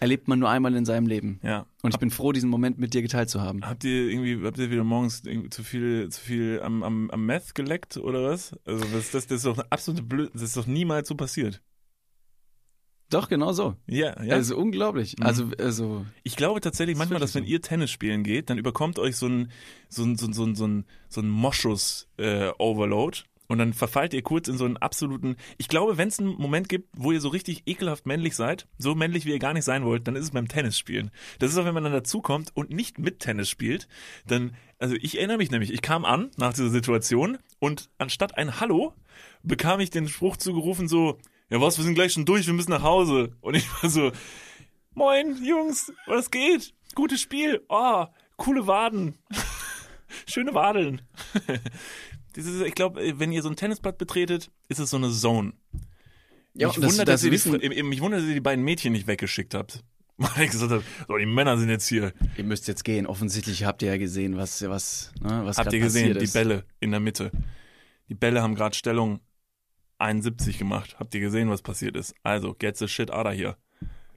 [0.00, 1.40] erlebt man nur einmal in seinem Leben.
[1.42, 1.66] Ja.
[1.82, 3.64] Und ich bin froh, diesen Moment mit dir geteilt zu haben.
[3.66, 7.54] Habt ihr irgendwie, habt ihr wieder morgens zu viel, zu viel am, am, am Meth
[7.54, 8.56] geleckt oder was?
[8.64, 11.60] Also das, das, das ist doch eine absolute Blöd, das ist doch niemals so passiert.
[13.10, 13.74] Doch, genau so.
[13.86, 14.34] Ja, ja.
[14.34, 15.16] Also unglaublich.
[15.18, 15.26] Mhm.
[15.26, 17.50] Also, also Ich glaube tatsächlich Das manchmal, dass wenn so.
[17.50, 19.50] ihr Tennis spielen geht, dann überkommt euch so ein
[19.88, 23.72] so ein so ein so ein, so ein, so ein Moschus äh, Overload und dann
[23.72, 27.12] verfallt ihr kurz in so einen absoluten Ich glaube, wenn es einen Moment gibt, wo
[27.12, 30.16] ihr so richtig ekelhaft männlich seid, so männlich wie ihr gar nicht sein wollt, dann
[30.16, 31.10] ist es beim Tennisspielen.
[31.38, 33.88] Das ist auch wenn man dann dazukommt und nicht mit Tennis spielt,
[34.26, 38.60] dann also ich erinnere mich nämlich, ich kam an nach dieser Situation und anstatt ein
[38.60, 38.92] Hallo
[39.42, 41.18] bekam ich den Spruch zugerufen so
[41.50, 43.36] ja was, wir sind gleich schon durch, wir müssen nach Hause.
[43.40, 44.12] Und ich war so,
[44.94, 46.74] Moin, Jungs, was geht?
[46.94, 47.64] Gutes Spiel.
[47.68, 48.06] Oh,
[48.36, 49.16] coole Waden.
[50.26, 51.02] Schöne Wadeln.
[52.36, 55.52] Dieses, ich glaube, wenn ihr so ein Tennisplatz betretet, ist es so eine Zone.
[56.54, 58.64] Ja, mich, und das- wundert, das dass ihr die, mich wundert, dass ihr die beiden
[58.64, 59.84] Mädchen nicht weggeschickt habt.
[60.16, 62.12] Weil ich gesagt habe, so, die Männer sind jetzt hier.
[62.36, 63.06] ihr müsst jetzt gehen.
[63.06, 66.32] Offensichtlich habt ihr ja gesehen, was, was, ne, was Habt ihr gesehen, die ist.
[66.32, 67.30] Bälle in der Mitte.
[68.08, 69.20] Die Bälle haben gerade Stellung
[69.98, 70.96] 71 gemacht.
[70.98, 72.14] Habt ihr gesehen, was passiert ist?
[72.22, 73.56] Also, get the shit out of here.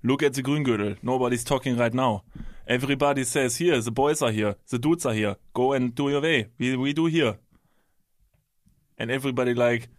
[0.04, 0.98] Look at the Grüngürtel.
[1.02, 2.24] Nobody's talking right now.
[2.65, 5.38] Everybody says here, the boys are here, the dudes are here.
[5.54, 6.48] Go and do your way.
[6.60, 7.38] We, we do here.
[8.98, 9.89] And everybody like,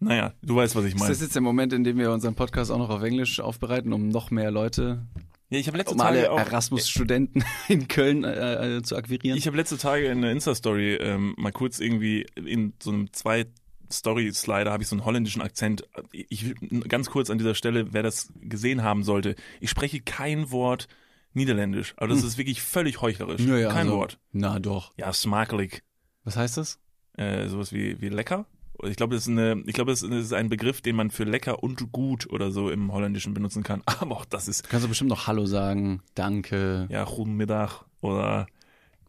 [0.00, 1.10] naja, du weißt, was ich Ist meine.
[1.12, 4.08] das jetzt der Moment, in dem wir unseren Podcast auch noch auf Englisch aufbereiten, um
[4.08, 5.06] noch mehr Leute,
[5.50, 9.36] Ja, ich habe letzte um alle Tage auch, Erasmus-Studenten in Köln äh, äh, zu akquirieren?
[9.36, 13.46] Ich habe letzte Tage in der Insta-Story ähm, mal kurz irgendwie in so einem zwei
[13.92, 15.88] Story-Slider habe ich so einen holländischen Akzent.
[16.12, 20.50] Ich will ganz kurz an dieser Stelle, wer das gesehen haben sollte, ich spreche kein
[20.50, 20.88] Wort
[21.32, 23.40] Niederländisch, aber das ist wirklich völlig heuchlerisch.
[23.42, 24.18] Ja, ja, kein also- Wort.
[24.32, 24.92] Na doch.
[24.96, 25.84] Ja, smakelijk.
[26.24, 26.80] Was heißt das?
[27.16, 28.46] Äh, sowas wie, wie lecker.
[28.82, 31.62] Ich glaube, das ist eine, ich glaube, das ist ein Begriff, den man für lecker
[31.62, 33.82] und gut oder so im Holländischen benutzen kann.
[34.00, 36.88] Aber auch das ist Kannst du bestimmt noch Hallo sagen, Danke.
[36.90, 38.46] ja, guten Mittag oder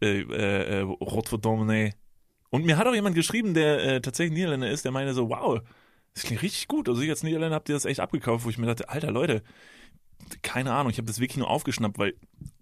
[0.00, 1.92] äh, äh, äh, Rotverdomme, nee.
[2.52, 5.62] Und mir hat auch jemand geschrieben, der äh, tatsächlich Niederländer ist, der meinte so, wow,
[6.12, 6.86] das klingt richtig gut.
[6.86, 9.42] Also ich als Niederländer habt ihr das echt abgekauft, wo ich mir dachte, alter Leute,
[10.42, 12.12] keine Ahnung, ich habe das wirklich nur aufgeschnappt, weil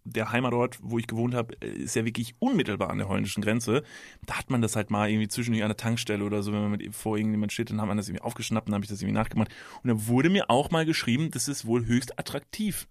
[0.05, 3.83] der Heimatort, wo ich gewohnt habe, äh, ist ja wirklich unmittelbar an der holländischen Grenze.
[4.27, 6.71] Da hat man das halt mal irgendwie zwischendurch an der Tankstelle oder so, wenn man
[6.71, 9.19] mit vor irgendjemand steht, dann hat man das irgendwie aufgeschnappt dann habe ich das irgendwie
[9.19, 9.51] nachgemacht.
[9.83, 12.87] Und da wurde mir auch mal geschrieben, dass es wohl höchst attraktiv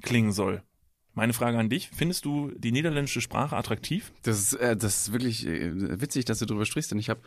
[0.00, 0.62] klingen soll.
[1.14, 4.12] Meine Frage an dich, findest du die niederländische Sprache attraktiv?
[4.22, 7.20] Das ist, äh, das ist wirklich äh, witzig, dass du darüber sprichst, denn ich habe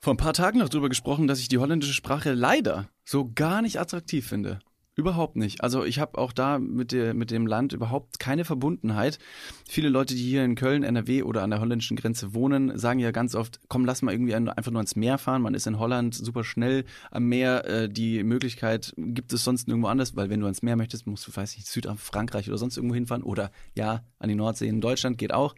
[0.00, 3.60] vor ein paar Tagen noch darüber gesprochen, dass ich die holländische Sprache leider so gar
[3.60, 4.60] nicht attraktiv finde.
[4.98, 5.62] Überhaupt nicht.
[5.62, 9.20] Also ich habe auch da mit, der, mit dem Land überhaupt keine Verbundenheit.
[9.64, 13.12] Viele Leute, die hier in Köln, NRW oder an der holländischen Grenze wohnen, sagen ja
[13.12, 15.42] ganz oft, komm, lass mal irgendwie ein- einfach nur ans Meer fahren.
[15.42, 17.64] Man ist in Holland super schnell am Meer.
[17.64, 21.28] Äh, die Möglichkeit gibt es sonst nirgendwo anders, weil wenn du ans Meer möchtest, musst
[21.28, 23.22] du, weiß nicht, Südfrankreich oder sonst irgendwo hinfahren.
[23.22, 25.54] Oder ja, an die Nordsee in Deutschland geht auch.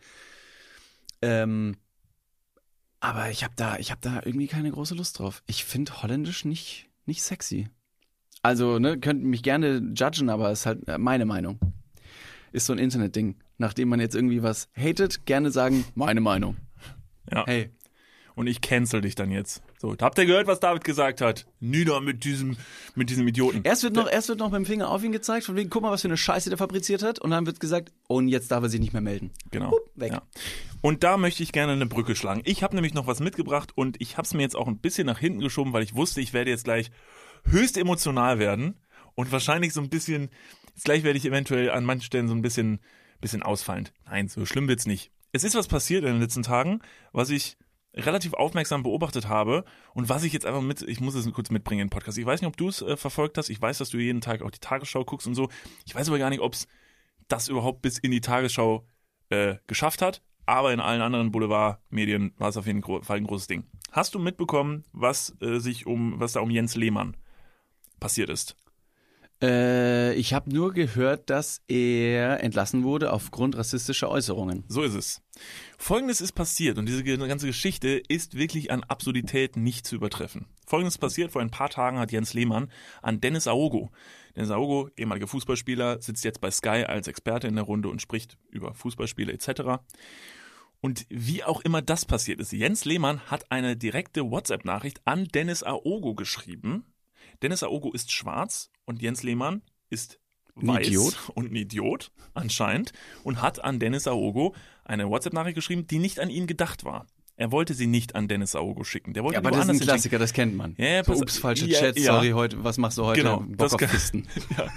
[1.22, 1.78] Ähm,
[3.00, 5.42] aber ich habe da, ich da irgendwie keine große Lust drauf.
[5.46, 7.70] Ich finde Holländisch nicht, nicht sexy.
[8.42, 11.58] Also, ne, könnt mich gerne judgen, aber ist halt äh, meine Meinung.
[12.52, 13.36] Ist so ein Internetding.
[13.58, 16.56] Nachdem man jetzt irgendwie was hatet, gerne sagen, meine Meinung.
[17.30, 17.44] Ja.
[17.46, 17.70] Hey,
[18.34, 19.62] Und ich cancel dich dann jetzt.
[19.78, 21.46] So, habt ihr gehört, was David gesagt hat?
[21.60, 22.56] Nieder mit diesem,
[22.94, 23.60] mit diesem Idioten.
[23.64, 25.82] erst wird noch, erst wird noch mit dem Finger auf ihn gezeigt, von wegen, guck
[25.82, 27.18] mal, was für eine Scheiße der fabriziert hat.
[27.18, 29.30] Und dann wird gesagt, und jetzt darf er sich nicht mehr melden.
[29.50, 29.72] Genau.
[29.72, 30.12] Hup, weg.
[30.12, 30.22] Ja.
[30.80, 32.40] Und da möchte ich gerne eine Brücke schlagen.
[32.46, 35.06] Ich habe nämlich noch was mitgebracht und ich habe es mir jetzt auch ein bisschen
[35.06, 36.90] nach hinten geschoben, weil ich wusste, ich werde jetzt gleich
[37.44, 38.76] höchst emotional werden
[39.14, 40.30] und wahrscheinlich so ein bisschen,
[40.74, 42.80] jetzt gleich werde ich eventuell an manchen Stellen so ein bisschen,
[43.20, 43.92] bisschen ausfallend.
[44.06, 45.10] Nein, so schlimm wird's nicht.
[45.32, 46.80] Es ist was passiert in den letzten Tagen,
[47.12, 47.56] was ich
[47.94, 49.64] relativ aufmerksam beobachtet habe
[49.94, 52.18] und was ich jetzt einfach mit, ich muss es kurz mitbringen in den Podcast.
[52.18, 53.50] Ich weiß nicht, ob du es äh, verfolgt hast.
[53.50, 55.48] Ich weiß, dass du jeden Tag auch die Tagesschau guckst und so.
[55.86, 56.68] Ich weiß aber gar nicht, ob es
[57.28, 58.86] das überhaupt bis in die Tagesschau
[59.28, 60.22] äh, geschafft hat.
[60.46, 63.64] Aber in allen anderen Boulevardmedien war es auf jeden Fall ein großes Ding.
[63.92, 67.16] Hast du mitbekommen, was äh, sich um, was da um Jens Lehmann
[68.00, 68.56] passiert ist?
[69.42, 74.64] Äh, ich habe nur gehört, dass er entlassen wurde aufgrund rassistischer Äußerungen.
[74.68, 75.22] So ist es.
[75.78, 80.46] Folgendes ist passiert und diese ganze Geschichte ist wirklich an Absurdität nicht zu übertreffen.
[80.66, 82.70] Folgendes passiert, vor ein paar Tagen hat Jens Lehmann
[83.00, 83.90] an Dennis Aogo.
[84.36, 88.36] Dennis Aogo, ehemaliger Fußballspieler, sitzt jetzt bei Sky als Experte in der Runde und spricht
[88.50, 89.82] über Fußballspiele etc.
[90.82, 95.62] Und wie auch immer das passiert ist, Jens Lehmann hat eine direkte WhatsApp-Nachricht an Dennis
[95.62, 96.84] Aogo geschrieben.
[97.42, 100.18] Dennis Aogo ist schwarz und Jens Lehmann ist
[100.54, 101.16] weiß Idiot.
[101.34, 102.92] und ein Idiot anscheinend
[103.24, 107.06] und hat an Dennis Aogo eine WhatsApp-Nachricht geschrieben, die nicht an ihn gedacht war.
[107.36, 109.14] Er wollte sie nicht an Dennis Aogo schicken.
[109.14, 109.88] Der wollte Ja, aber das ist ein hinschicken.
[109.94, 110.74] Klassiker, das kennt man.
[110.76, 112.12] Ja, so, ups, falsche ja, Chat, ja.
[112.12, 113.22] sorry, heute, was machst du heute?
[113.22, 114.26] Genau, Bock das auf kann- Fisten.
[114.58, 114.68] Ja.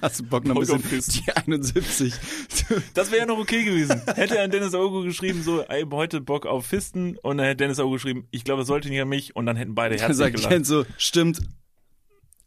[0.00, 1.24] Hast du Bock noch ein bisschen auf Fisten.
[1.26, 2.14] die 71?
[2.94, 4.00] Das wäre ja noch okay gewesen.
[4.14, 7.56] Hätte er an Dennis Aogo geschrieben, so, ey, heute Bock auf Fisten und dann hätte
[7.64, 10.36] Dennis Aogo geschrieben, ich glaube, es sollte nicht an mich und dann hätten beide sagt
[10.36, 10.64] gelacht.
[10.64, 11.40] So, stimmt,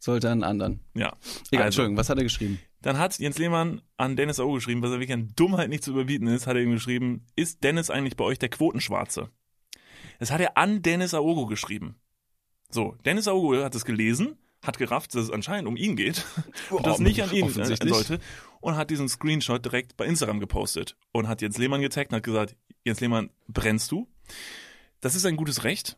[0.04, 0.80] sollte an einen anderen.
[0.94, 1.16] Ja.
[1.50, 2.60] Egal, Also, Entschuldigung, was hat er geschrieben?
[2.82, 5.92] Dann hat Jens Lehmann an Dennis Aogo geschrieben, was er wirklich an Dummheit nicht zu
[5.92, 9.30] überbieten ist, hat er ihm geschrieben, ist Dennis eigentlich bei euch der Quotenschwarze?
[10.18, 11.96] Das hat er an Dennis Aogo geschrieben.
[12.68, 16.24] So, Dennis Aogo hat es gelesen, hat gerafft, dass es anscheinend um ihn geht
[16.70, 18.20] und das nicht an ihn äh, sollte
[18.60, 22.22] und hat diesen Screenshot direkt bei Instagram gepostet und hat Jens Lehmann getaggt und hat
[22.22, 24.08] gesagt, Jens Lehmann, brennst du?
[25.00, 25.96] Das ist ein gutes Recht.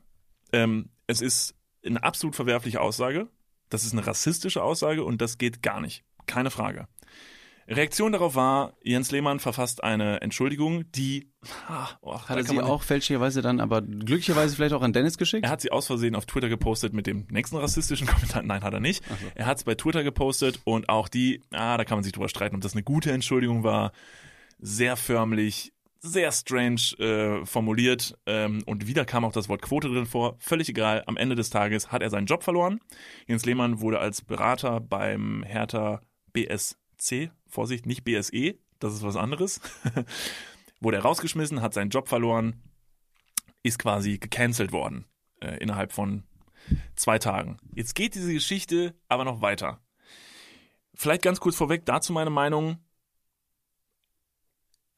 [0.53, 1.55] Ähm, es ist
[1.85, 3.29] eine absolut verwerfliche Aussage.
[3.71, 6.05] Das ist eine rassistische Aussage und das geht gar nicht.
[6.27, 6.89] Keine Frage.
[7.69, 11.33] Reaktion darauf war, Jens Lehmann verfasst eine Entschuldigung, die
[11.69, 15.45] ah, oh, Hat er sie auch fälschlicherweise dann, aber glücklicherweise vielleicht auch an Dennis geschickt?
[15.45, 18.43] er hat sie aus Versehen auf Twitter gepostet mit dem nächsten rassistischen Kommentar.
[18.43, 19.03] Nein, hat er nicht.
[19.35, 22.29] Er hat es bei Twitter gepostet und auch die, ah, da kann man sich drüber
[22.29, 23.93] streiten, ob das eine gute Entschuldigung war.
[24.59, 25.73] Sehr förmlich,
[26.07, 30.37] sehr strange äh, formuliert ähm, und wieder kam auch das Wort Quote drin vor.
[30.39, 31.03] Völlig egal.
[31.07, 32.81] Am Ende des Tages hat er seinen Job verloren.
[33.27, 36.01] Jens Lehmann wurde als Berater beim Hertha
[36.33, 39.61] BSC, Vorsicht, nicht BSE, das ist was anderes,
[40.81, 42.63] wurde er rausgeschmissen, hat seinen Job verloren,
[43.63, 45.07] ist quasi gecancelt worden
[45.41, 46.25] äh, innerhalb von
[46.95, 47.59] zwei Tagen.
[47.75, 49.81] Jetzt geht diese Geschichte aber noch weiter.
[50.95, 52.79] Vielleicht ganz kurz vorweg dazu meine Meinung.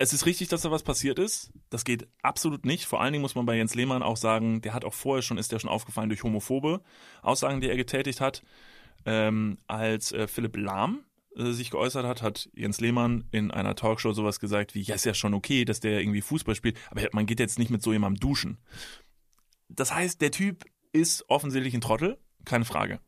[0.01, 1.53] Es ist richtig, dass da was passiert ist.
[1.71, 2.87] Das geht absolut nicht.
[2.87, 5.39] Vor allen Dingen muss man bei Jens Lehmann auch sagen, der hat auch vorher schon,
[5.39, 6.83] ist der schon aufgefallen durch homophobe
[7.21, 8.45] Aussagen, die er getätigt hat.
[9.05, 11.05] Ähm, als äh, Philipp Lahm
[11.37, 15.05] äh, sich geäußert hat, hat Jens Lehmann in einer Talkshow sowas gesagt wie, ja, ist
[15.05, 17.93] ja schon okay, dass der irgendwie Fußball spielt, aber man geht jetzt nicht mit so
[17.93, 18.59] jemandem duschen.
[19.69, 23.01] Das heißt, der Typ ist offensichtlich ein Trottel, keine Frage.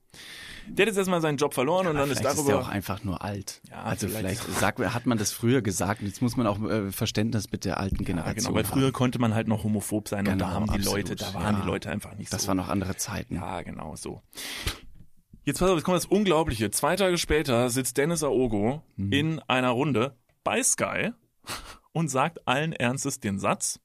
[0.76, 2.42] Der hat jetzt erstmal seinen Job verloren und dann ist darüber.
[2.42, 3.60] ist er auch einfach nur alt.
[3.68, 6.00] Ja, also vielleicht- vielleicht, sagt, hat man das früher gesagt.
[6.02, 8.92] Jetzt muss man auch äh, Verständnis mit der alten ja, Generation genau, weil früher haben.
[8.92, 11.54] konnte man halt noch homophob sein und da Genau, haben die absolut, Leute, da waren
[11.56, 11.60] ja.
[11.62, 12.48] die Leute einfach nicht Das so.
[12.48, 13.34] waren noch andere Zeiten.
[13.36, 14.22] Ja, genau, so.
[15.44, 16.70] Jetzt pass auf, jetzt kommt das Unglaubliche.
[16.70, 19.12] Zwei Tage später sitzt Dennis Aogo Mhm.
[19.12, 21.10] in einer Runde bei Sky
[21.92, 23.80] und sagt allen Ernstes den Satz.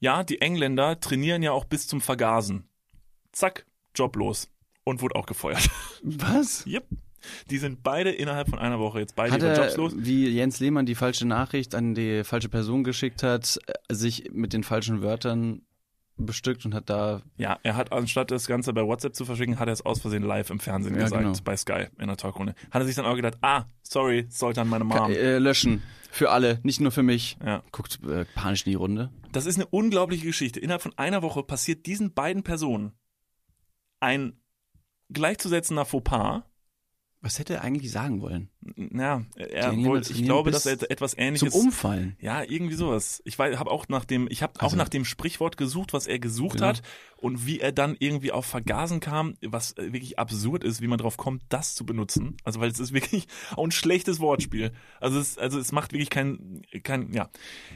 [0.00, 2.68] Ja, die Engländer trainieren ja auch bis zum Vergasen.
[3.32, 4.50] Zack, joblos.
[4.84, 5.68] Und wurde auch gefeuert.
[6.02, 6.66] Was?
[6.66, 6.84] yep.
[7.48, 9.92] Die sind beide innerhalb von einer Woche jetzt beide Hat ihre Jobs los.
[9.96, 14.52] wie Jens Lehmann die falsche Nachricht an die falsche Person geschickt hat, äh, sich mit
[14.52, 15.62] den falschen Wörtern
[16.18, 19.68] bestückt und hat da Ja, er hat anstatt das Ganze bei WhatsApp zu verschicken, hat
[19.68, 21.36] er es aus Versehen live im Fernsehen Ja, gesagt, genau.
[21.44, 22.54] bei Sky in der Talkrunde.
[22.70, 25.10] Hat er sich dann auch gedacht, ah, sorry, sollte an meine Mom.
[25.10, 25.82] äh, löschen.
[26.10, 27.36] Für alle, nicht nur für mich.
[27.44, 27.62] Ja.
[27.72, 29.10] Guckt äh, panisch in die Runde.
[29.32, 30.60] Das ist eine unglaubliche Geschichte.
[30.60, 32.92] Innerhalb von einer Woche passiert diesen beiden Personen
[33.98, 34.34] ein
[35.12, 36.42] gleichzusetzender Fauxpas.
[37.20, 38.50] Was hätte er eigentlich sagen wollen?
[38.76, 41.54] Ja, er wollte, ich glaube, dass er etwas Zum ähnliches.
[41.54, 42.18] Umfallen.
[42.20, 43.22] ja, irgendwie sowas.
[43.24, 46.18] Ich habe auch nach dem, ich habe auch Also- nach dem Sprichwort gesucht, was er
[46.18, 46.66] gesucht Genau.
[46.66, 46.82] hat
[47.16, 50.98] und wie er dann irgendwie auf Vergasen kam, was äh, wirklich absurd ist, wie man
[50.98, 52.36] drauf kommt, das zu benutzen.
[52.44, 53.26] Also weil es ist wirklich
[53.56, 54.72] auch ein schlechtes Wortspiel.
[55.00, 57.30] Also es, also es macht wirklich kein, kein, ja.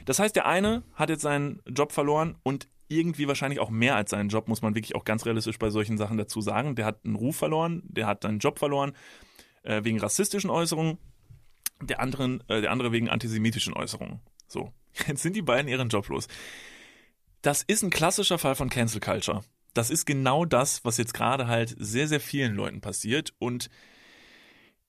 [0.05, 4.11] Das heißt, der eine hat jetzt seinen Job verloren und irgendwie wahrscheinlich auch mehr als
[4.11, 6.75] seinen Job, muss man wirklich auch ganz realistisch bei solchen Sachen dazu sagen.
[6.75, 8.93] Der hat einen Ruf verloren, der hat seinen Job verloren,
[9.63, 10.97] äh, wegen rassistischen Äußerungen,
[11.81, 14.19] der, anderen, äh, der andere wegen antisemitischen Äußerungen.
[14.47, 14.73] So,
[15.07, 16.27] jetzt sind die beiden ihren Job los.
[17.41, 19.43] Das ist ein klassischer Fall von Cancel Culture.
[19.73, 23.33] Das ist genau das, was jetzt gerade halt sehr, sehr vielen Leuten passiert.
[23.37, 23.69] Und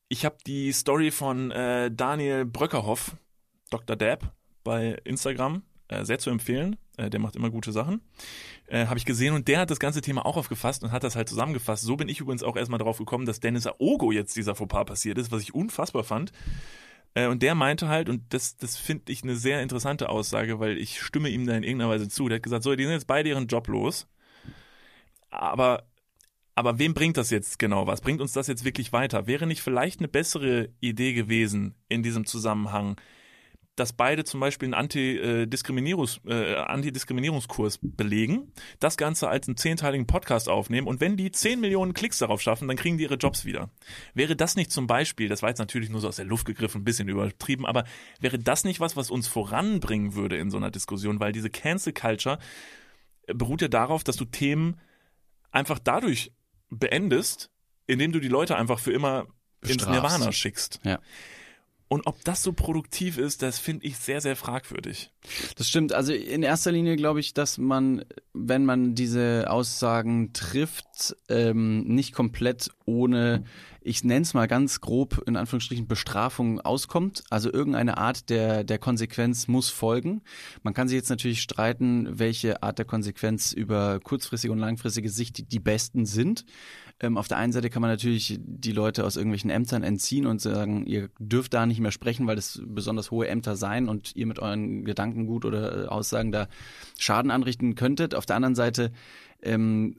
[0.09, 3.17] ich habe die Story von äh, Daniel Bröckerhoff,
[3.69, 3.95] Dr.
[3.95, 4.35] Dab,
[4.65, 6.77] bei Instagram äh, sehr zu empfehlen.
[7.01, 8.01] Äh, der macht immer gute Sachen.
[8.67, 11.17] Äh, habe ich gesehen und der hat das ganze Thema auch aufgefasst und hat das
[11.17, 11.83] halt zusammengefasst.
[11.83, 15.19] So bin ich übrigens auch erstmal drauf gekommen, dass Dennis Aogo jetzt dieser Fauxpas passiert
[15.19, 16.33] ist, was ich unfassbar fand.
[17.15, 20.77] Äh, und der meinte halt, und das, das finde ich eine sehr interessante Aussage, weil
[20.79, 22.29] ich stimme ihm da in irgendeiner Weise zu.
[22.29, 24.07] Der hat gesagt, so, die sind jetzt beide ihren Job los.
[25.31, 25.85] Aber
[26.55, 28.03] Aber wem bringt das jetzt genau was?
[28.03, 29.27] Bringt uns das jetzt wirklich weiter?
[29.27, 32.97] Wäre nicht vielleicht eine bessere Idee gewesen in diesem Zusammenhang,
[33.81, 40.51] dass beide zum Beispiel einen Antidiskriminierungs, äh, Antidiskriminierungskurs belegen, das Ganze als einen zehnteiligen Podcast
[40.51, 43.71] aufnehmen und wenn die 10 Millionen Klicks darauf schaffen, dann kriegen die ihre Jobs wieder.
[44.13, 46.83] Wäre das nicht zum Beispiel, das war jetzt natürlich nur so aus der Luft gegriffen,
[46.83, 47.85] ein bisschen übertrieben, aber
[48.21, 51.95] wäre das nicht was, was uns voranbringen würde in so einer Diskussion, weil diese Cancel
[51.95, 52.39] Culture
[53.33, 54.79] beruht ja darauf, dass du Themen
[55.53, 56.33] einfach dadurch
[56.69, 57.51] beendest,
[57.87, 59.27] indem du die Leute einfach für immer
[59.63, 59.91] ins Bestrafst.
[59.91, 60.81] Nirvana schickst.
[60.85, 61.01] Ja.
[61.93, 65.11] Und ob das so produktiv ist, das finde ich sehr, sehr fragwürdig.
[65.57, 65.93] Das stimmt.
[65.93, 72.15] Also in erster Linie glaube ich, dass man, wenn man diese Aussagen trifft, ähm, nicht
[72.15, 73.43] komplett ohne,
[73.81, 77.25] ich nenne es mal ganz grob, in Anführungsstrichen Bestrafung auskommt.
[77.29, 80.23] Also irgendeine Art der, der Konsequenz muss folgen.
[80.63, 85.39] Man kann sich jetzt natürlich streiten, welche Art der Konsequenz über kurzfristige und langfristige Sicht
[85.39, 86.45] die, die besten sind.
[87.01, 90.41] Ähm, auf der einen Seite kann man natürlich die Leute aus irgendwelchen Ämtern entziehen und
[90.41, 94.27] sagen, ihr dürft da nicht mehr sprechen, weil das besonders hohe Ämter seien und ihr
[94.27, 96.49] mit euren Gedankengut oder äh, Aussagen da
[96.99, 98.15] Schaden anrichten könntet.
[98.15, 98.93] Auf der anderen Seite,
[99.43, 99.97] ähm,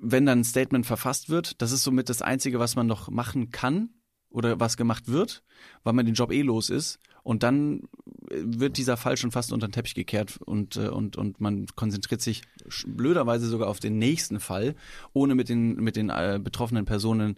[0.00, 3.50] wenn dann ein Statement verfasst wird, das ist somit das Einzige, was man noch machen
[3.50, 3.90] kann
[4.34, 5.42] oder was gemacht wird,
[5.84, 6.98] weil man den Job eh los ist.
[7.22, 7.84] Und dann
[8.28, 11.66] äh, wird dieser Fall schon fast unter den Teppich gekehrt und, äh, und, und man
[11.74, 12.42] konzentriert sich
[12.86, 14.74] blöderweise sogar auf den nächsten Fall,
[15.12, 17.36] ohne mit den, mit den äh, betroffenen Personen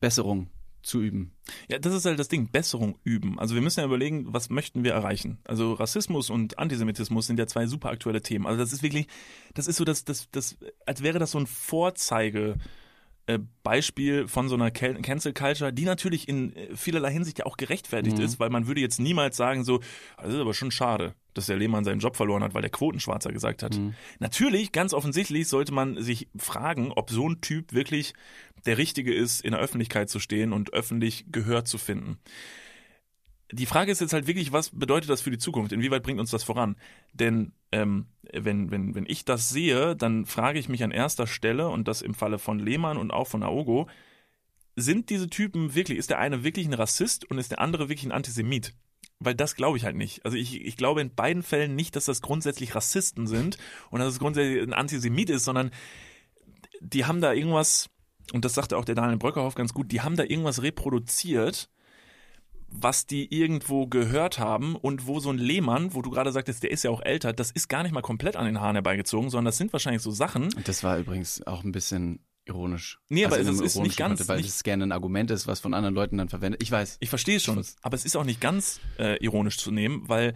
[0.00, 0.48] Besserung
[0.82, 1.30] zu üben.
[1.68, 3.38] Ja, das ist halt das Ding, Besserung üben.
[3.38, 5.38] Also wir müssen ja überlegen, was möchten wir erreichen?
[5.44, 8.46] Also Rassismus und Antisemitismus sind ja zwei super aktuelle Themen.
[8.46, 9.06] Also das ist wirklich,
[9.54, 12.56] das ist so das, das, das, als wäre das so ein Vorzeige.
[13.26, 17.56] Äh, Beispiel von so einer Cancel Culture, die natürlich in äh, vielerlei Hinsicht ja auch
[17.56, 18.24] gerechtfertigt Mhm.
[18.24, 19.80] ist, weil man würde jetzt niemals sagen so,
[20.16, 22.70] "Ah, das ist aber schon schade, dass der Lehmann seinen Job verloren hat, weil der
[22.70, 23.76] Quotenschwarzer gesagt hat.
[23.78, 23.94] Mhm.
[24.18, 28.12] Natürlich, ganz offensichtlich sollte man sich fragen, ob so ein Typ wirklich
[28.66, 32.18] der Richtige ist, in der Öffentlichkeit zu stehen und öffentlich Gehör zu finden.
[33.52, 35.72] Die Frage ist jetzt halt wirklich, was bedeutet das für die Zukunft?
[35.72, 36.76] Inwieweit bringt uns das voran?
[37.12, 41.68] Denn ähm, wenn, wenn, wenn ich das sehe, dann frage ich mich an erster Stelle,
[41.68, 43.88] und das im Falle von Lehmann und auch von Aogo,
[44.74, 48.06] sind diese Typen wirklich, ist der eine wirklich ein Rassist und ist der andere wirklich
[48.06, 48.74] ein Antisemit?
[49.18, 50.24] Weil das glaube ich halt nicht.
[50.24, 53.58] Also ich, ich glaube in beiden Fällen nicht, dass das grundsätzlich Rassisten sind
[53.90, 55.70] und dass es grundsätzlich ein Antisemit ist, sondern
[56.80, 57.90] die haben da irgendwas,
[58.32, 61.68] und das sagte auch der Daniel Bröckerhoff ganz gut, die haben da irgendwas reproduziert,
[62.74, 66.70] was die irgendwo gehört haben und wo so ein Lehmann, wo du gerade sagtest, der
[66.70, 69.46] ist ja auch älter, das ist gar nicht mal komplett an den Haaren herbeigezogen, sondern
[69.46, 70.48] das sind wahrscheinlich so Sachen.
[70.64, 72.98] Das war übrigens auch ein bisschen ironisch.
[73.08, 75.46] Nee, aber in es ist nicht ganz- Kontext, weil nicht- es gerne ein Argument ist,
[75.46, 76.62] was von anderen Leuten dann verwendet.
[76.62, 76.96] Ich weiß.
[77.00, 77.76] Ich verstehe schon, weiß.
[77.82, 80.34] aber es ist auch nicht ganz äh, ironisch zu nehmen, weil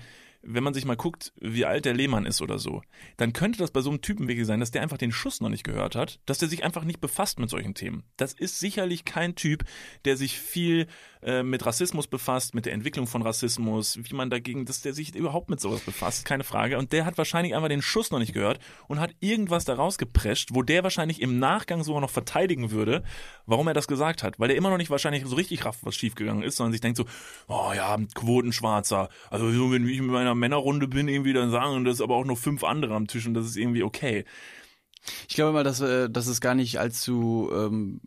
[0.49, 2.83] wenn man sich mal guckt, wie alt der Lehmann ist oder so,
[3.17, 5.49] dann könnte das bei so einem Typen wirklich sein, dass der einfach den Schuss noch
[5.49, 8.05] nicht gehört hat, dass der sich einfach nicht befasst mit solchen Themen.
[8.17, 9.65] Das ist sicherlich kein Typ,
[10.05, 10.87] der sich viel
[11.27, 15.13] äh, mit Rassismus befasst, mit der Entwicklung von Rassismus, wie man dagegen, dass der sich
[15.13, 16.79] überhaupt mit sowas befasst, keine Frage.
[16.79, 20.51] Und der hat wahrscheinlich einfach den Schuss noch nicht gehört und hat irgendwas daraus geprescht,
[20.53, 23.03] wo der wahrscheinlich im Nachgang sogar noch verteidigen würde,
[23.45, 24.39] warum er das gesagt hat.
[24.39, 26.97] Weil der immer noch nicht wahrscheinlich so richtig rafft, was schiefgegangen ist, sondern sich denkt
[26.97, 27.07] so,
[27.49, 29.09] oh ja, Quotenschwarzer.
[29.29, 32.25] Also so, wenn ich in meiner Männerrunde bin, irgendwie dann sagen, das ist aber auch
[32.25, 34.25] noch fünf andere am Tisch und das ist irgendwie okay.
[35.29, 38.01] Ich glaube mal, dass, äh, dass es gar nicht allzu ähm,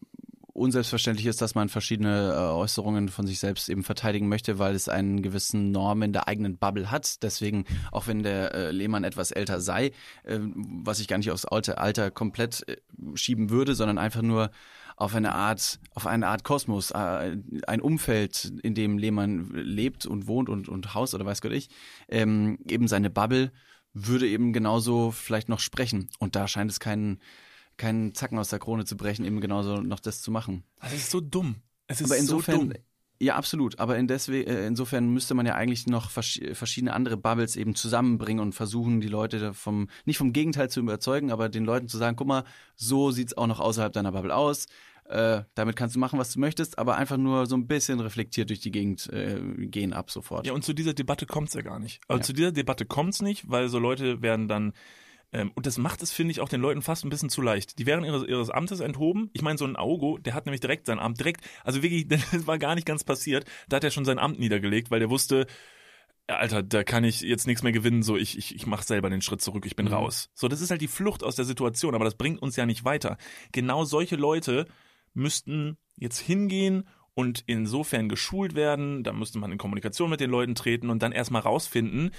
[0.59, 4.89] unselbstverständlich ist, dass man verschiedene äh, Äußerungen von sich selbst eben verteidigen möchte, weil es
[4.89, 7.23] einen gewissen Norm in der eigenen Bubble hat.
[7.23, 9.91] Deswegen, auch wenn der äh, Lehmann etwas älter sei,
[10.23, 12.77] äh, was ich gar nicht aufs Alter, Alter komplett äh,
[13.15, 14.51] schieben würde, sondern einfach nur
[14.95, 20.49] auf eine Art, auf eine Art Kosmos, ein Umfeld, in dem Lehmann lebt und wohnt
[20.49, 21.69] und, und Haus oder weiß Gott ich,
[22.09, 23.53] ähm, eben seine Bubble
[23.93, 26.09] würde eben genauso vielleicht noch sprechen.
[26.19, 27.19] Und da scheint es keinen,
[27.79, 30.63] keinen Zacken aus der Krone zu brechen, eben genauso noch das zu machen.
[30.81, 31.55] Das ist so dumm.
[31.87, 32.73] Es ist Aber so insofern, dumm.
[33.19, 33.79] ja, absolut.
[33.79, 37.73] Aber in deswe äh, insofern müsste man ja eigentlich noch vers verschiedene andere Bubbles eben
[37.73, 41.97] zusammenbringen und versuchen, die Leute vom, nicht vom Gegenteil zu überzeugen, aber den Leuten zu
[41.97, 42.43] sagen, guck mal,
[42.75, 44.67] so sieht's auch noch außerhalb deiner Bubble aus.
[45.05, 48.49] Äh, damit kannst du machen, was du möchtest, aber einfach nur so ein bisschen reflektiert
[48.51, 50.45] durch die Gegend äh, gehen ab sofort.
[50.45, 51.99] Ja, und zu dieser Debatte kommt's ja gar nicht.
[52.07, 52.23] Also Ja.
[52.25, 54.73] zu dieser Debatte kommt's nicht, weil so Leute werden dann
[55.31, 57.77] ähm, und das macht es, finde ich, auch den Leuten fast ein bisschen zu leicht.
[57.79, 59.29] Die wären ihres, ihres Amtes enthoben.
[59.33, 62.47] Ich meine, so ein Aogo, der hat nämlich direkt sein Amt, direkt, also wirklich, das
[62.47, 63.45] war gar nicht ganz passiert.
[63.67, 65.45] Da hat er schon sein Amt niedergelegt, weil der wusste,
[66.27, 69.21] Alter, da kann ich jetzt nichts mehr gewinnen, so ich, ich, ich mache selber den
[69.21, 69.93] Schritt zurück, ich bin Mhm.
[69.93, 70.29] raus.
[70.33, 72.85] So, das ist halt die Flucht aus der Situation, aber das bringt uns ja nicht
[72.85, 73.17] weiter.
[73.51, 74.65] Genau solche Leute
[75.13, 80.55] müssten jetzt hingehen und insofern geschult werden, da müsste man in Kommunikation mit den Leuten
[80.55, 82.11] treten und dann erstmal rausfinden,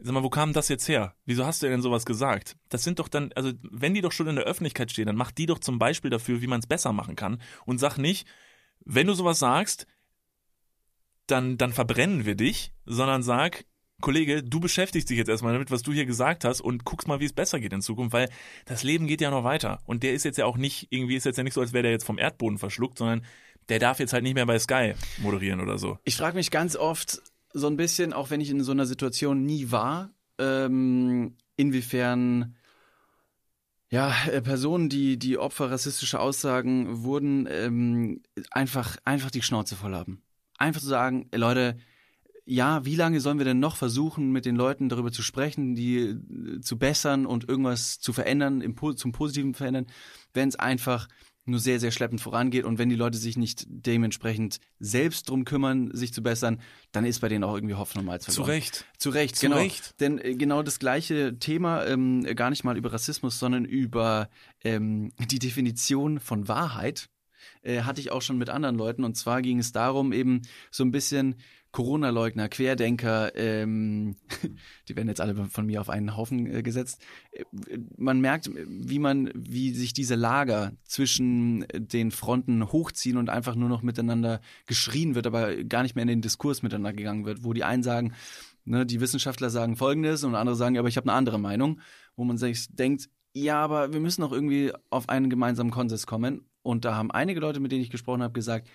[0.00, 1.14] Sag mal, wo kam das jetzt her?
[1.24, 2.56] Wieso hast du denn sowas gesagt?
[2.68, 5.32] Das sind doch dann, also wenn die doch schon in der Öffentlichkeit stehen, dann mach
[5.32, 8.26] die doch zum Beispiel dafür, wie man es besser machen kann und sag nicht,
[8.84, 9.86] wenn du sowas sagst,
[11.26, 13.64] dann, dann verbrennen wir dich, sondern sag,
[14.00, 17.18] Kollege, du beschäftigst dich jetzt erstmal damit, was du hier gesagt hast und guckst mal,
[17.18, 18.30] wie es besser geht in Zukunft, weil
[18.64, 19.80] das Leben geht ja noch weiter.
[19.84, 21.82] Und der ist jetzt ja auch nicht, irgendwie ist jetzt ja nicht so, als wäre
[21.82, 23.24] der jetzt vom Erdboden verschluckt, sondern
[23.68, 25.98] der darf jetzt halt nicht mehr bei Sky moderieren oder so.
[26.04, 27.20] Ich frage mich ganz oft
[27.58, 32.56] so ein bisschen, auch wenn ich in so einer Situation nie war, ähm, inwiefern
[33.90, 39.94] ja, äh, Personen, die, die Opfer rassistischer Aussagen wurden, ähm, einfach, einfach die Schnauze voll
[39.94, 40.22] haben.
[40.58, 41.78] Einfach zu sagen, Leute,
[42.44, 45.98] ja, wie lange sollen wir denn noch versuchen, mit den Leuten darüber zu sprechen, die
[45.98, 49.86] äh, zu bessern und irgendwas zu verändern, im, zum Positiven verändern,
[50.34, 51.08] wenn es einfach
[51.48, 55.90] nur sehr, sehr schleppend vorangeht und wenn die Leute sich nicht dementsprechend selbst drum kümmern,
[55.94, 56.60] sich zu bessern,
[56.92, 58.44] dann ist bei denen auch irgendwie Hoffnung mal verloren.
[58.44, 58.84] Zu Recht.
[58.98, 59.56] Zu Recht, Zu genau.
[59.58, 60.00] Recht.
[60.00, 64.28] Denn äh, genau das gleiche Thema, ähm, gar nicht mal über Rassismus, sondern über
[64.62, 67.08] ähm, die Definition von Wahrheit,
[67.62, 69.04] äh, hatte ich auch schon mit anderen Leuten.
[69.04, 71.36] Und zwar ging es darum, eben so ein bisschen
[71.72, 74.16] Corona-Leugner, Querdenker, ähm,
[74.88, 77.02] die werden jetzt alle von mir auf einen Haufen äh, gesetzt.
[77.32, 77.44] Äh,
[77.96, 83.68] man merkt, wie man, wie sich diese Lager zwischen den Fronten hochziehen und einfach nur
[83.68, 87.52] noch miteinander geschrien wird, aber gar nicht mehr in den Diskurs miteinander gegangen wird, wo
[87.52, 88.14] die einen sagen,
[88.64, 91.80] ne, die Wissenschaftler sagen Folgendes und andere sagen, aber ich habe eine andere Meinung,
[92.16, 96.48] wo man sich denkt, ja, aber wir müssen auch irgendwie auf einen gemeinsamen Konsens kommen.
[96.62, 98.68] Und da haben einige Leute, mit denen ich gesprochen habe, gesagt,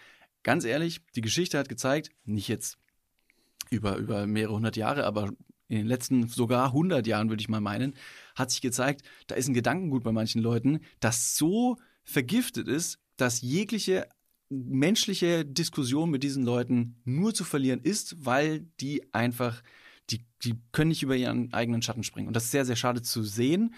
[0.44, 2.78] ganz ehrlich, die Geschichte hat gezeigt, nicht jetzt
[3.70, 5.32] über, über mehrere hundert Jahre, aber
[5.68, 7.96] in den letzten sogar hundert Jahren, würde ich mal meinen,
[8.36, 13.42] hat sich gezeigt, da ist ein Gedankengut bei manchen Leuten, das so vergiftet ist, dass
[13.42, 14.08] jegliche
[14.50, 19.64] menschliche Diskussion mit diesen Leuten nur zu verlieren ist, weil die einfach,
[20.10, 22.28] die, die können nicht über ihren eigenen Schatten springen.
[22.28, 23.74] Und das ist sehr, sehr schade zu sehen.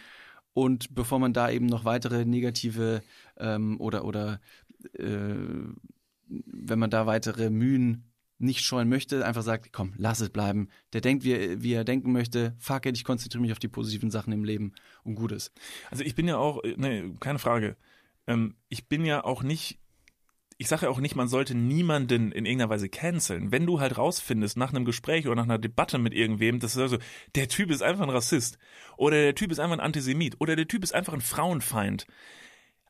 [0.53, 3.03] Und bevor man da eben noch weitere negative
[3.37, 4.41] ähm, oder, oder
[4.93, 5.35] äh,
[6.27, 10.69] wenn man da weitere Mühen nicht scheuen möchte, einfach sagt, komm, lass es bleiben.
[10.93, 12.55] Der denkt, wie, wie er denken möchte.
[12.59, 14.73] Fuck it, ich konzentriere mich auf die positiven Sachen im Leben
[15.03, 15.51] und Gutes.
[15.89, 17.77] Also ich bin ja auch, ne, keine Frage.
[18.27, 19.79] Ähm, ich bin ja auch nicht,
[20.57, 23.51] ich sage ja auch nicht, man sollte niemanden in irgendeiner Weise canceln.
[23.51, 26.81] Wenn du halt rausfindest nach einem Gespräch oder nach einer Debatte mit irgendwem, das ist
[26.81, 26.97] also,
[27.35, 28.57] der Typ ist einfach ein Rassist
[28.97, 32.05] oder der Typ ist einfach ein Antisemit oder der Typ ist einfach ein Frauenfeind.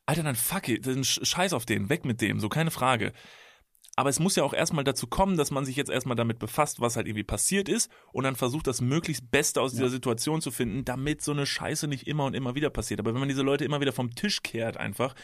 [0.06, 3.12] Alter, dann fuck it, dann scheiß auf den, weg mit dem, so keine Frage.
[3.98, 6.82] Aber es muss ja auch erstmal dazu kommen, dass man sich jetzt erstmal damit befasst,
[6.82, 10.50] was halt irgendwie passiert ist und dann versucht, das möglichst Beste aus dieser Situation zu
[10.50, 13.00] finden, damit so eine Scheiße nicht immer und immer wieder passiert.
[13.00, 15.14] Aber wenn man diese Leute immer wieder vom Tisch kehrt einfach,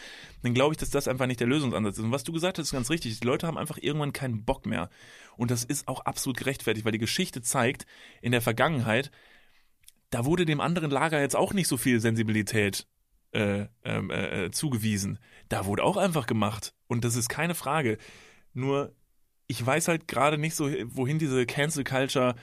[0.43, 2.05] dann glaube ich, dass das einfach nicht der Lösungsansatz ist.
[2.05, 3.21] Und was du gesagt hast, ist ganz richtig.
[3.21, 4.89] Die Leute haben einfach irgendwann keinen Bock mehr.
[5.37, 7.85] Und das ist auch absolut gerechtfertigt, weil die Geschichte zeigt,
[8.23, 9.11] in der Vergangenheit,
[10.09, 12.87] da wurde dem anderen Lager jetzt auch nicht so viel Sensibilität
[13.33, 15.19] äh, ähm, äh, äh, zugewiesen.
[15.51, 16.75] Da wurde auch einfach gemacht.
[16.87, 17.99] Und das ist keine Frage.
[18.55, 18.95] Nur
[19.47, 22.35] ich weiß halt gerade nicht so, wohin diese Cancel Culture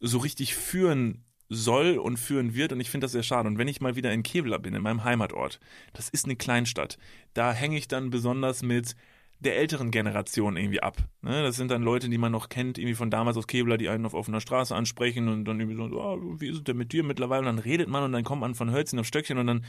[0.00, 3.48] so richtig führen soll und führen wird und ich finde das sehr schade.
[3.48, 5.60] Und wenn ich mal wieder in Kevlar bin, in meinem Heimatort,
[5.92, 6.98] das ist eine Kleinstadt,
[7.34, 8.96] da hänge ich dann besonders mit
[9.40, 10.96] der älteren Generation irgendwie ab.
[11.22, 11.42] Ne?
[11.42, 14.06] Das sind dann Leute, die man noch kennt, irgendwie von damals aus Kevlar, die einen
[14.06, 17.04] auf offener Straße ansprechen und dann irgendwie so, oh, wie ist es denn mit dir
[17.04, 17.40] mittlerweile?
[17.40, 19.64] Und dann redet man und dann kommt man von Hölzchen auf Stöckchen und dann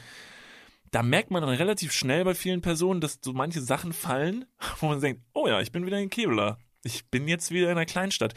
[0.91, 4.45] da merkt man dann relativ schnell bei vielen Personen, dass so manche Sachen fallen,
[4.79, 6.59] wo man denkt, oh ja, ich bin wieder in Kevlar.
[6.83, 8.33] Ich bin jetzt wieder in einer Kleinstadt.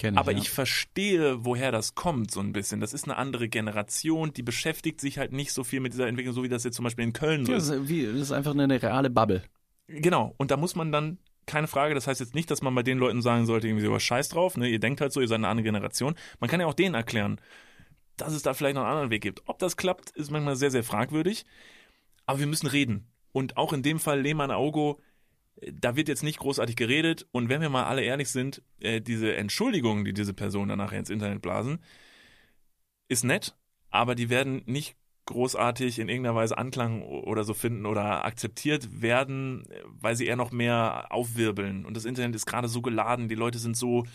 [0.00, 0.38] Ich, Aber ja.
[0.38, 2.80] ich verstehe, woher das kommt, so ein bisschen.
[2.80, 6.34] Das ist eine andere Generation, die beschäftigt sich halt nicht so viel mit dieser Entwicklung,
[6.34, 7.70] so wie das jetzt zum Beispiel in Köln so ist.
[7.70, 9.42] Das ist, wie, das ist einfach eine reale Bubble.
[9.88, 10.34] Genau.
[10.36, 12.98] Und da muss man dann, keine Frage, das heißt jetzt nicht, dass man bei den
[12.98, 15.48] Leuten sagen sollte, irgendwie so, scheiß drauf, ne, ihr denkt halt so, ihr seid eine
[15.48, 16.14] andere Generation.
[16.40, 17.40] Man kann ja auch denen erklären,
[18.16, 19.42] dass es da vielleicht noch einen anderen Weg gibt.
[19.46, 21.44] Ob das klappt, ist manchmal sehr, sehr fragwürdig.
[22.24, 23.06] Aber wir müssen reden.
[23.32, 25.00] Und auch in dem Fall Lehmann Augo,
[25.60, 27.26] äh, da wird jetzt nicht großartig geredet.
[27.32, 30.98] Und wenn wir mal alle ehrlich sind, äh, diese Entschuldigungen, die diese Personen dann nachher
[30.98, 31.78] ins Internet blasen,
[33.08, 33.56] ist nett,
[33.90, 34.96] aber die werden nicht
[35.26, 40.52] großartig in irgendeiner Weise Anklang oder so finden oder akzeptiert werden, weil sie eher noch
[40.52, 41.84] mehr aufwirbeln.
[41.84, 44.06] Und das Internet ist gerade so geladen, die Leute sind so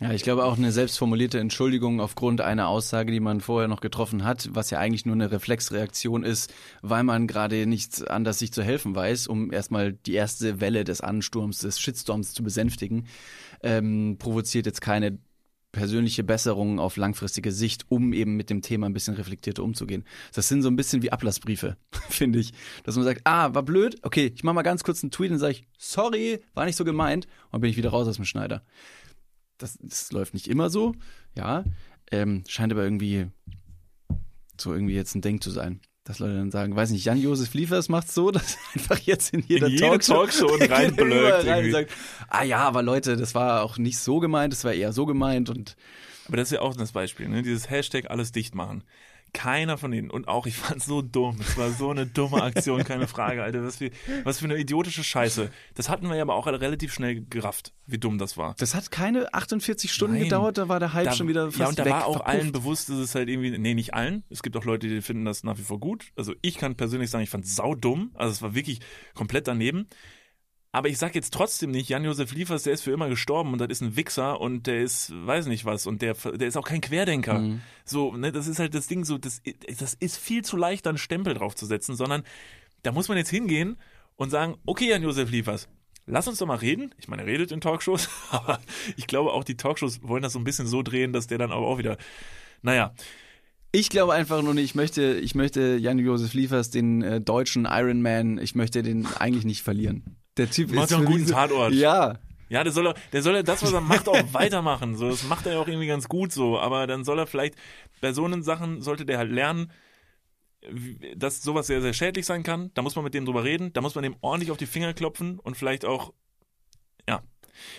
[0.00, 4.24] ja, ich glaube auch eine selbstformulierte Entschuldigung aufgrund einer Aussage, die man vorher noch getroffen
[4.24, 8.62] hat, was ja eigentlich nur eine Reflexreaktion ist, weil man gerade nichts anders sich zu
[8.62, 13.08] helfen weiß, um erstmal die erste Welle des Ansturms, des Shitstorms zu besänftigen,
[13.62, 15.18] ähm, provoziert jetzt keine
[15.72, 20.04] persönliche Besserung auf langfristige Sicht, um eben mit dem Thema ein bisschen reflektierter umzugehen.
[20.32, 21.76] Das sind so ein bisschen wie Ablassbriefe,
[22.08, 22.52] finde ich.
[22.84, 25.38] Dass man sagt, ah, war blöd, okay, ich mache mal ganz kurz einen Tweet und
[25.38, 28.62] sage ich, sorry, war nicht so gemeint, und bin ich wieder raus aus dem Schneider.
[29.58, 30.94] Das, das läuft nicht immer so,
[31.36, 31.64] ja.
[32.10, 33.26] Ähm, scheint aber irgendwie
[34.56, 35.80] so irgendwie jetzt ein Ding zu sein.
[36.04, 39.44] Dass Leute dann sagen, weiß nicht, Jan-Josef Liefers macht's so, dass er einfach jetzt in
[39.46, 41.92] jeder In jede Talkshow, Talkshow und reinblökt rein sagt,
[42.28, 45.50] ah ja, aber Leute, das war auch nicht so gemeint, das war eher so gemeint
[45.50, 45.76] und
[46.26, 47.42] Aber das ist ja auch das Beispiel, ne?
[47.42, 48.84] Dieses Hashtag alles dicht machen.
[49.32, 51.36] Keiner von denen, und auch ich fand's so dumm.
[51.40, 53.62] Es war so eine dumme Aktion, keine Frage, Alter.
[53.64, 53.90] Was für,
[54.24, 55.50] was für eine idiotische Scheiße.
[55.74, 58.54] Das hatten wir ja aber auch relativ schnell gerafft, wie dumm das war.
[58.58, 60.24] das hat keine 48 Stunden Nein.
[60.24, 62.16] gedauert, da war der Hype Da- schon wieder fast ja, und da weg, war auch
[62.16, 62.34] verpufft.
[62.38, 64.24] allen bewusst, dass es halt irgendwie, nee, nicht allen.
[64.30, 66.06] Es gibt auch Leute, die finden das nach wie vor gut.
[66.16, 68.10] Also ich kann persönlich sagen, ich fand's saudumm.
[68.14, 68.80] Also es war wirklich
[69.14, 69.86] komplett daneben.
[70.70, 73.68] Aber ich sag jetzt trotzdem nicht, Jan-Josef Liefers, der ist für immer gestorben und das
[73.68, 76.82] ist ein Wichser und der ist, weiß nicht was, und der, der ist auch kein
[76.82, 77.38] Querdenker.
[77.38, 77.62] Mhm.
[77.84, 79.40] So, ne, das ist halt das Ding, so, das,
[79.78, 82.22] das ist viel zu leicht, da einen Stempel draufzusetzen, sondern
[82.82, 83.78] da muss man jetzt hingehen
[84.16, 85.68] und sagen, okay, Jan-Josef Liefers,
[86.04, 86.94] lass uns doch mal reden.
[86.98, 88.60] Ich meine, er redet in Talkshows, aber
[88.96, 91.50] ich glaube auch die Talkshows wollen das so ein bisschen so drehen, dass der dann
[91.50, 91.96] aber auch wieder,
[92.60, 92.92] naja,
[93.70, 98.00] Ich glaube einfach nur nicht, ich möchte, ich möchte Jan-Josef Liefers, den äh, deutschen Iron
[98.00, 100.17] Man, ich möchte den eigentlich nicht verlieren.
[100.38, 101.72] Der Typ Macht ist ja einen guten Tatort.
[101.74, 102.18] Ja,
[102.48, 104.96] Ja, der soll, er- der soll ja das, was er macht, auch weitermachen.
[104.96, 106.58] So, das macht er ja auch irgendwie ganz gut so.
[106.58, 107.54] Aber dann soll er vielleicht,
[108.00, 109.70] bei so einen Sachen sollte der halt lernen,
[111.16, 112.70] dass sowas sehr, sehr schädlich sein kann.
[112.74, 113.72] Da muss man mit dem drüber reden.
[113.72, 116.12] Da muss man dem ordentlich auf die Finger klopfen und vielleicht auch.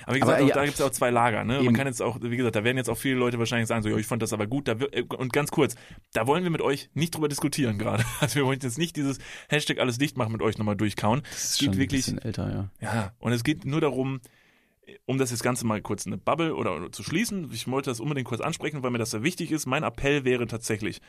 [0.05, 0.55] Aber wie gesagt, Aber auch, ja.
[0.55, 1.43] da gibt es ja auch zwei Lager.
[1.43, 1.61] Ne?
[1.61, 3.89] Man kann jetzt auch, wie gesagt, da werden jetzt auch viele Leute wahrscheinlich sagen, so,
[3.89, 4.67] ja, ich fand das aber gut.
[4.67, 4.75] Da,
[5.17, 5.75] und ganz kurz,
[6.13, 8.03] da wollen wir mit euch nicht drüber diskutieren gerade.
[8.21, 9.17] Also wir wollen jetzt nicht dieses
[9.47, 11.21] Hashtag alles dicht machen mit euch nochmal durchkauen.
[11.21, 12.93] das Es ist geht schon ein wirklich, bisschen älter, ja.
[12.93, 14.19] ja, und es geht nur darum,
[15.05, 17.49] um das jetzt Ganze mal kurz eine Bubble oder, oder zu schließen.
[17.53, 19.65] Ich wollte das unbedingt kurz ansprechen, weil mir das sehr wichtig ist.
[19.65, 21.01] Mein Appell wäre tatsächlich,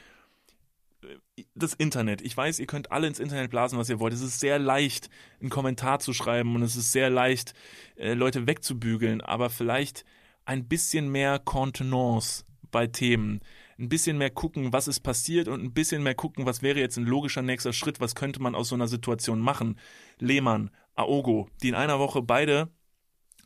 [1.55, 2.23] das Internet.
[2.23, 4.13] Ich weiß, ihr könnt alle ins Internet blasen, was ihr wollt.
[4.13, 7.55] Es ist sehr leicht, einen Kommentar zu schreiben und es ist sehr leicht,
[7.97, 10.05] äh, Leute wegzubügeln, aber vielleicht
[10.45, 13.41] ein bisschen mehr Kontenance bei Themen.
[13.79, 16.99] Ein bisschen mehr gucken, was ist passiert und ein bisschen mehr gucken, was wäre jetzt
[16.99, 19.79] ein logischer nächster Schritt, was könnte man aus so einer Situation machen.
[20.19, 22.69] Lehmann, Aogo, die in einer Woche beide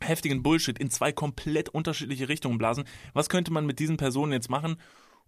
[0.01, 2.83] heftigen Bullshit in zwei komplett unterschiedliche Richtungen blasen.
[3.13, 4.77] Was könnte man mit diesen Personen jetzt machen,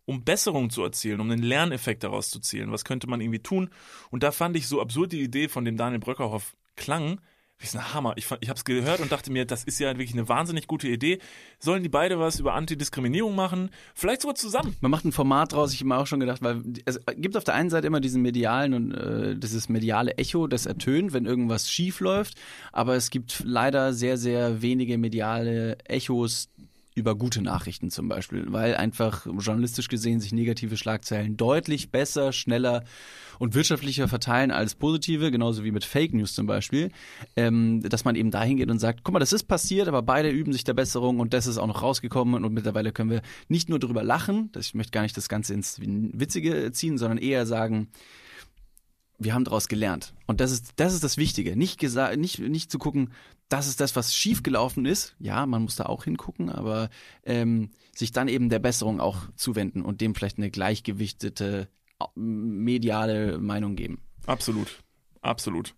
[0.07, 2.71] um Besserung zu erzielen, um einen Lerneffekt daraus zu zielen?
[2.71, 3.69] Was könnte man irgendwie tun?
[4.09, 7.19] Und da fand ich so absurd die Idee von dem Daniel Bröckerhoff klang,
[7.59, 8.13] das ist ein Hammer.
[8.17, 10.67] Ich, fand- ich habe es gehört und dachte mir, das ist ja wirklich eine wahnsinnig
[10.67, 11.17] gute Idee.
[11.57, 13.71] Sollen die beide was über Antidiskriminierung machen?
[13.95, 14.75] Vielleicht sogar zusammen.
[14.79, 17.43] Man macht ein Format draus, ich habe mir auch schon gedacht, weil es gibt auf
[17.43, 21.71] der einen Seite immer diesen medialen und äh, dieses mediale Echo, das ertönt, wenn irgendwas
[21.71, 22.35] schief läuft,
[22.71, 26.49] aber es gibt leider sehr, sehr wenige mediale Echos
[26.97, 32.83] über gute Nachrichten zum Beispiel, weil einfach journalistisch gesehen sich negative Schlagzeilen deutlich besser, schneller
[33.37, 36.89] und wirtschaftlicher verteilen als positive, genauso wie mit Fake News zum Beispiel,
[37.35, 40.29] ähm, dass man eben dahin geht und sagt, guck mal, das ist passiert, aber beide
[40.29, 43.69] üben sich der Besserung und das ist auch noch rausgekommen und mittlerweile können wir nicht
[43.69, 47.89] nur drüber lachen, ich möchte gar nicht das Ganze ins Witzige ziehen, sondern eher sagen,
[49.19, 50.13] wir haben daraus gelernt.
[50.25, 51.55] Und das ist, das ist das Wichtige.
[51.55, 53.11] Nicht, nicht, nicht zu gucken,
[53.49, 55.15] das ist das, was schiefgelaufen ist.
[55.19, 56.89] Ja, man muss da auch hingucken, aber
[57.23, 61.69] ähm, sich dann eben der Besserung auch zuwenden und dem vielleicht eine gleichgewichtete
[62.15, 64.01] mediale Meinung geben.
[64.25, 64.83] Absolut.
[65.21, 65.73] Absolut.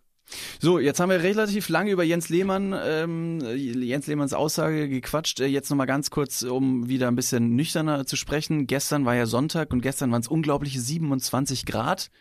[0.60, 5.40] So, jetzt haben wir relativ lange über Jens Lehmann, ähm, Jens Lehmanns Aussage gequatscht.
[5.40, 8.68] Äh, Jetzt nochmal ganz kurz, um wieder ein bisschen nüchterner zu sprechen.
[8.68, 12.12] Gestern war ja Sonntag und gestern waren es unglaubliche 27 Grad.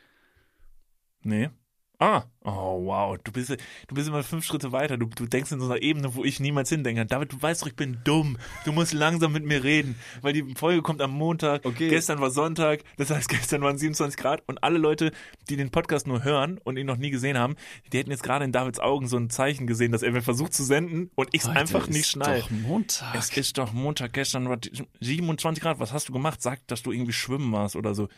[1.23, 1.51] Nee.
[1.99, 4.97] Ah, oh wow, du bist, du bist immer fünf Schritte weiter.
[4.97, 7.07] Du, du denkst in so einer Ebene, wo ich niemals hindenke.
[7.07, 8.39] David, du weißt doch, ich bin dumm.
[8.65, 11.65] Du musst langsam mit mir reden, weil die Folge kommt am Montag.
[11.65, 11.89] Okay.
[11.89, 15.13] Gestern war Sonntag, das heißt, gestern waren 27 Grad und alle Leute,
[15.49, 17.57] die den Podcast nur hören und ihn noch nie gesehen haben,
[17.93, 20.55] die hätten jetzt gerade in Davids Augen so ein Zeichen gesehen, dass er mir versucht
[20.55, 22.41] zu senden und ich es einfach nicht ist schnall.
[22.41, 23.15] Doch Montag.
[23.15, 24.59] Es ist doch Montag, gestern war
[25.01, 25.81] 27 Grad.
[25.81, 26.43] Was hast du gemacht?
[26.43, 28.09] Sag, dass du irgendwie schwimmen warst oder so.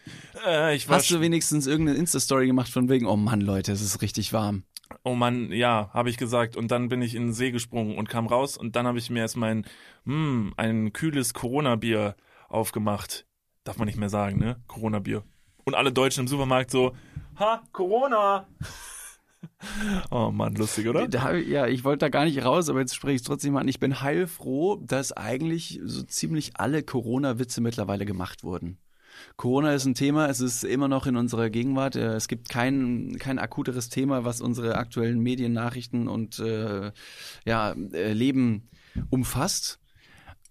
[0.46, 3.80] Äh, ich war Hast du wenigstens irgendeine Insta-Story gemacht von wegen, oh Mann, Leute, es
[3.80, 4.64] ist richtig warm.
[5.04, 6.56] Oh Mann, ja, habe ich gesagt.
[6.56, 9.10] Und dann bin ich in den See gesprungen und kam raus und dann habe ich
[9.10, 9.64] mir erst mein,
[10.04, 12.16] hm, ein kühles Corona-Bier
[12.48, 13.26] aufgemacht.
[13.64, 14.60] Darf man nicht mehr sagen, ne?
[14.66, 15.22] Corona-Bier.
[15.64, 16.94] Und alle Deutschen im Supermarkt so,
[17.38, 18.48] ha, Corona!
[20.10, 21.06] oh Mann, lustig, oder?
[21.06, 23.68] Da, ja, ich wollte da gar nicht raus, aber jetzt spreche ich es trotzdem an.
[23.68, 28.78] Ich bin heilfroh, dass eigentlich so ziemlich alle Corona-Witze mittlerweile gemacht wurden.
[29.36, 31.96] Corona ist ein Thema, es ist immer noch in unserer Gegenwart.
[31.96, 36.92] Äh, Es gibt kein, kein akuteres Thema, was unsere aktuellen Mediennachrichten und äh,
[37.44, 38.68] ja, äh, Leben
[39.10, 39.78] umfasst.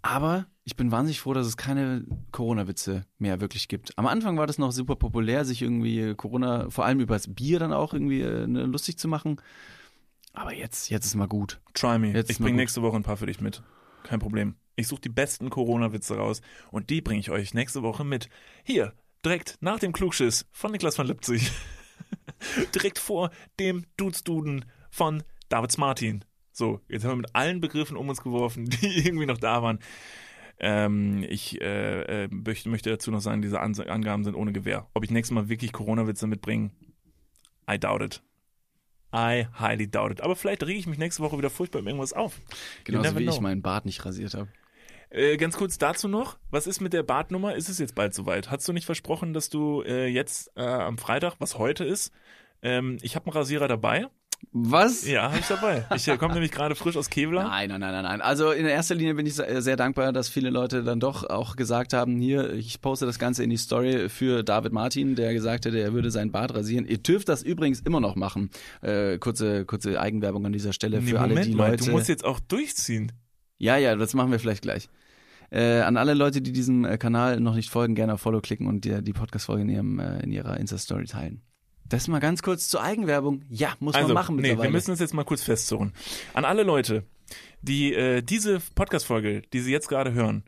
[0.01, 3.97] Aber ich bin wahnsinnig froh, dass es keine Corona-Witze mehr wirklich gibt.
[3.97, 7.59] Am Anfang war das noch super populär, sich irgendwie Corona, vor allem über das Bier
[7.59, 9.41] dann auch irgendwie äh, ne, lustig zu machen.
[10.33, 11.59] Aber jetzt, jetzt ist mal gut.
[11.73, 12.13] Try me.
[12.13, 12.61] Jetzt ich mal bring gut.
[12.61, 13.61] nächste Woche ein paar für dich mit.
[14.03, 14.55] Kein Problem.
[14.79, 18.29] Ich suche die besten Corona-Witze raus und die bringe ich euch nächste Woche mit.
[18.63, 21.51] Hier, direkt nach dem Klugschiss von Niklas von Lipzig.
[22.75, 26.23] direkt vor dem Dudes-Duden von Davids Martin.
[26.51, 29.79] So, jetzt haben wir mit allen Begriffen um uns geworfen, die irgendwie noch da waren.
[30.61, 34.87] Ähm, ich äh, äh, möchte, dazu noch sagen, diese Ans Angaben sind ohne Gewähr.
[34.93, 36.71] Ob ich nächstes Mal wirklich Corona-Witze mitbringe,
[37.69, 38.21] I doubt it.
[39.13, 40.21] I highly doubt it.
[40.21, 42.39] Aber vielleicht rege ich mich nächste Woche wieder furchtbar mit irgendwas auf.
[42.83, 43.41] Genauso never wie ich know.
[43.41, 44.49] meinen Bart nicht rasiert habe.
[45.11, 47.55] Äh, ganz kurz dazu noch, was ist mit der Bartnummer?
[47.55, 48.51] Ist es jetzt bald soweit?
[48.51, 52.11] Hast du nicht versprochen, dass du äh, jetzt äh, am Freitag, was heute ist,
[52.61, 54.07] ähm, ich habe einen Rasierer dabei?
[54.53, 55.05] Was?
[55.05, 55.85] Ja, habe ich dabei.
[55.95, 57.43] Ich äh, komme nämlich gerade frisch aus Kevlar.
[57.49, 58.21] Nein, nein, nein, nein.
[58.21, 61.91] Also in erster Linie bin ich sehr dankbar, dass viele Leute dann doch auch gesagt
[61.91, 65.79] haben, hier, ich poste das Ganze in die Story für David Martin, der gesagt hätte,
[65.79, 66.85] er würde sein Bart rasieren.
[66.85, 68.49] Ihr dürft das übrigens immer noch machen.
[68.81, 71.85] Äh, kurze, kurze Eigenwerbung an dieser Stelle Nee, für alle Moment die mal, Leute.
[71.85, 73.11] du musst jetzt auch durchziehen.
[73.57, 74.87] Ja, ja, das machen wir vielleicht gleich.
[75.51, 78.67] Äh, an alle Leute, die diesem äh, Kanal noch nicht folgen, gerne auf Follow klicken
[78.67, 81.41] und die, die Podcast-Folge in, ihrem, äh, in ihrer Insta-Story teilen.
[81.85, 83.43] Das mal ganz kurz zur Eigenwerbung.
[83.49, 84.69] Ja, muss Also, man machen nee, mittlerweile.
[84.69, 85.93] wir müssen es jetzt mal kurz festzurren.
[86.35, 87.03] An alle Leute,
[87.63, 90.43] die äh, diese Podcast-Folge, die sie jetzt gerade hören,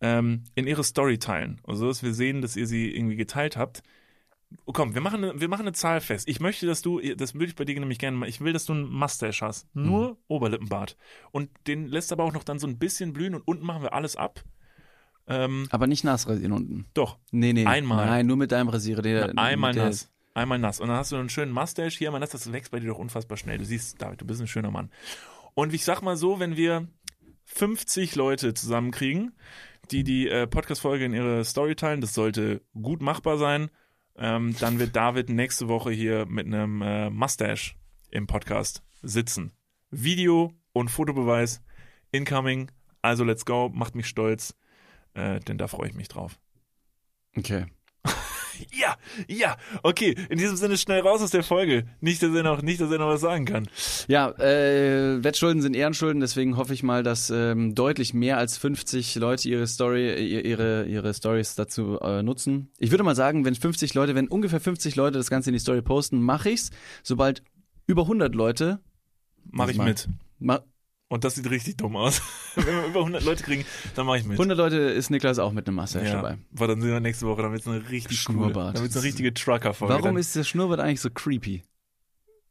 [0.00, 1.60] ähm, in ihre Story teilen.
[1.66, 3.82] Also, dass wir sehen, dass ihr sie irgendwie geteilt habt.
[4.64, 6.28] Oh, komm, wir machen, eine, wir machen eine Zahl fest.
[6.28, 8.64] Ich möchte, dass du, das würde ich bei dir nämlich gerne mal, ich will, dass
[8.66, 9.66] du einen Mustache hast.
[9.74, 10.16] Nur Mhm.
[10.28, 10.96] Oberlippenbart.
[11.30, 13.92] Und den lässt aber auch noch dann so ein bisschen blühen und unten machen wir
[13.94, 14.42] alles ab.
[15.28, 16.86] Ähm, Aber nicht nass rasieren unten.
[16.94, 17.64] doch, Nee, nee.
[17.66, 18.06] Einmal.
[18.06, 19.02] Nein, nur mit deinem Rasierer.
[19.02, 20.10] Der, einmal mit der, nass.
[20.34, 20.80] Einmal nass.
[20.80, 22.98] Und dann hast du einen schönen Mustache hier, man das, das wächst bei dir doch
[22.98, 23.58] unfassbar schnell.
[23.58, 24.90] Du siehst, David, du bist ein schöner Mann.
[25.54, 26.88] Und ich sag mal so, wenn wir
[27.44, 29.32] 50 Leute zusammenkriegen,
[29.90, 33.70] die die äh, Podcast-Folge in ihre Story teilen, das sollte gut machbar sein,
[34.16, 37.74] ähm, dann wird David nächste Woche hier mit einem äh, Mustache
[38.10, 39.52] im Podcast sitzen.
[39.90, 41.62] Video und Fotobeweis
[42.10, 42.70] incoming.
[43.00, 44.54] Also let's go, macht mich stolz,
[45.14, 46.38] äh, denn da freue ich mich drauf.
[47.36, 47.66] Okay.
[48.72, 48.96] Ja,
[49.28, 50.14] ja, okay.
[50.28, 51.84] In diesem Sinne schnell raus aus der Folge.
[52.00, 53.68] Nicht, dass er noch, nicht, dass er noch was sagen kann.
[54.08, 59.14] Ja, äh, Wettschulden sind Ehrenschulden, deswegen hoffe ich mal, dass ähm, deutlich mehr als 50
[59.16, 62.70] Leute ihre Story, ihre, ihre Stories dazu äh, nutzen.
[62.78, 65.60] Ich würde mal sagen, wenn 50 Leute, wenn ungefähr 50 Leute das Ganze in die
[65.60, 66.70] Story posten, mache ich's.
[67.02, 67.42] Sobald
[67.86, 68.80] über 100 Leute,
[69.50, 69.84] Mach ich mal.
[69.88, 70.08] mit.
[70.38, 70.60] ma
[71.12, 72.22] Und das sieht richtig dumm aus.
[72.54, 74.32] Wenn wir über 100 Leute kriegen, dann mache ich mit.
[74.32, 76.38] 100 Leute ist Niklas auch mit einem Mustache ja, dabei.
[76.52, 78.54] weil dann sehen wir nächste Woche, dann wird's eine richtig Schnurrbart.
[78.54, 79.92] coole, dann wird's eine richtige Trucker-Folge.
[79.92, 81.64] Warum dann, ist der Schnurrbart eigentlich so creepy?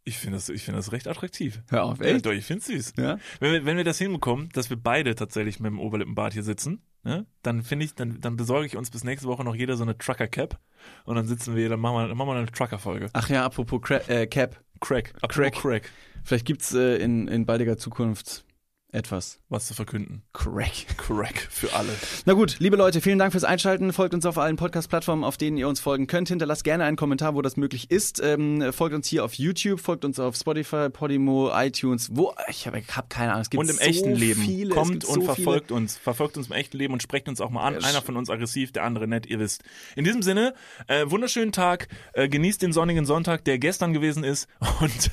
[0.04, 1.62] ich finde das, ich finde das recht attraktiv.
[1.70, 2.26] Hör auf, Ja, echt?
[2.26, 2.94] doch, ich finde süß.
[2.98, 3.18] Ja?
[3.40, 6.84] Wenn wir, wenn wir das hinbekommen, dass wir beide tatsächlich mit dem Oberlippenbart hier sitzen,
[7.04, 9.84] ne, dann finde ich, dann, dann besorge ich uns bis nächste Woche noch jeder so
[9.84, 10.60] eine Trucker-Cap
[11.06, 13.10] und dann sitzen wir, dann machen wir, dann machen wir eine Trucker-Folge.
[13.14, 14.60] Ach ja, apropos Cra äh, Cap.
[14.80, 15.14] Crack.
[15.22, 15.54] Apropos Crack.
[15.54, 15.90] Crack.
[16.24, 18.46] Vielleicht gibt's äh, in, in baldiger Zukunft
[18.92, 19.40] etwas.
[19.50, 20.22] Was zu verkünden.
[20.34, 20.98] Crack.
[20.98, 21.90] Crack für alle.
[22.26, 23.94] Na gut, liebe Leute, vielen Dank fürs Einschalten.
[23.94, 26.28] Folgt uns auf allen Podcast-Plattformen, auf denen ihr uns folgen könnt.
[26.28, 28.22] Hinterlasst gerne einen Kommentar, wo das möglich ist.
[28.22, 32.10] Ähm, folgt uns hier auf YouTube, folgt uns auf Spotify, Podimo, iTunes.
[32.14, 32.34] Wo?
[32.50, 33.42] Ich habe hab keine Ahnung.
[33.42, 34.42] Es gibt und im so echten Leben.
[34.42, 35.98] Viele, Kommt und so verfolgt uns.
[35.98, 37.74] Verfolgt uns im echten Leben und sprecht uns auch mal an.
[37.76, 39.64] Ja, Einer von uns aggressiv, der andere nett, ihr wisst.
[39.96, 40.54] In diesem Sinne,
[40.88, 41.88] äh, wunderschönen Tag.
[42.14, 44.48] Äh, genießt den sonnigen Sonntag, der gestern gewesen ist.
[44.82, 45.12] Und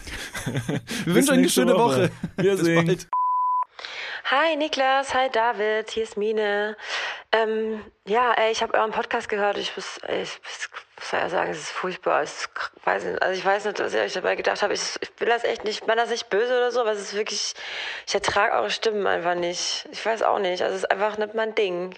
[1.05, 2.11] Wir wünschen euch eine schöne Woche.
[2.37, 2.99] Wir Bis sehen.
[4.25, 6.77] Hi Niklas, hi David, hier ist Mine.
[7.33, 9.57] Ähm, ja, ey, ich habe euren Podcast gehört.
[9.59, 12.23] Ich muss, ich muss, ich sagen, es ist furchtbar.
[12.23, 14.73] Es kr- weiß nicht, also ich weiß nicht, was ihr euch dabei gedacht habt.
[14.73, 17.01] Ich, ich will das echt nicht, ich meine das nicht böse oder so, aber es
[17.01, 17.55] ist wirklich,
[18.07, 19.89] ich ertrage eure Stimmen einfach nicht.
[19.93, 20.62] Ich weiß auch nicht.
[20.62, 21.95] Also es ist einfach nicht mein Ding.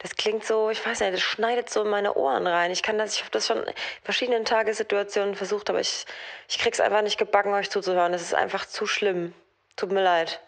[0.00, 2.70] Das klingt so, ich weiß nicht, das schneidet so in meine Ohren rein.
[2.70, 6.04] Ich kann das, ich habe das schon in verschiedenen Tagessituationen versucht, aber ich,
[6.48, 8.12] ich krieg's einfach nicht gebacken, euch zuzuhören.
[8.12, 9.32] Das ist einfach zu schlimm.
[9.76, 10.40] Tut mir leid.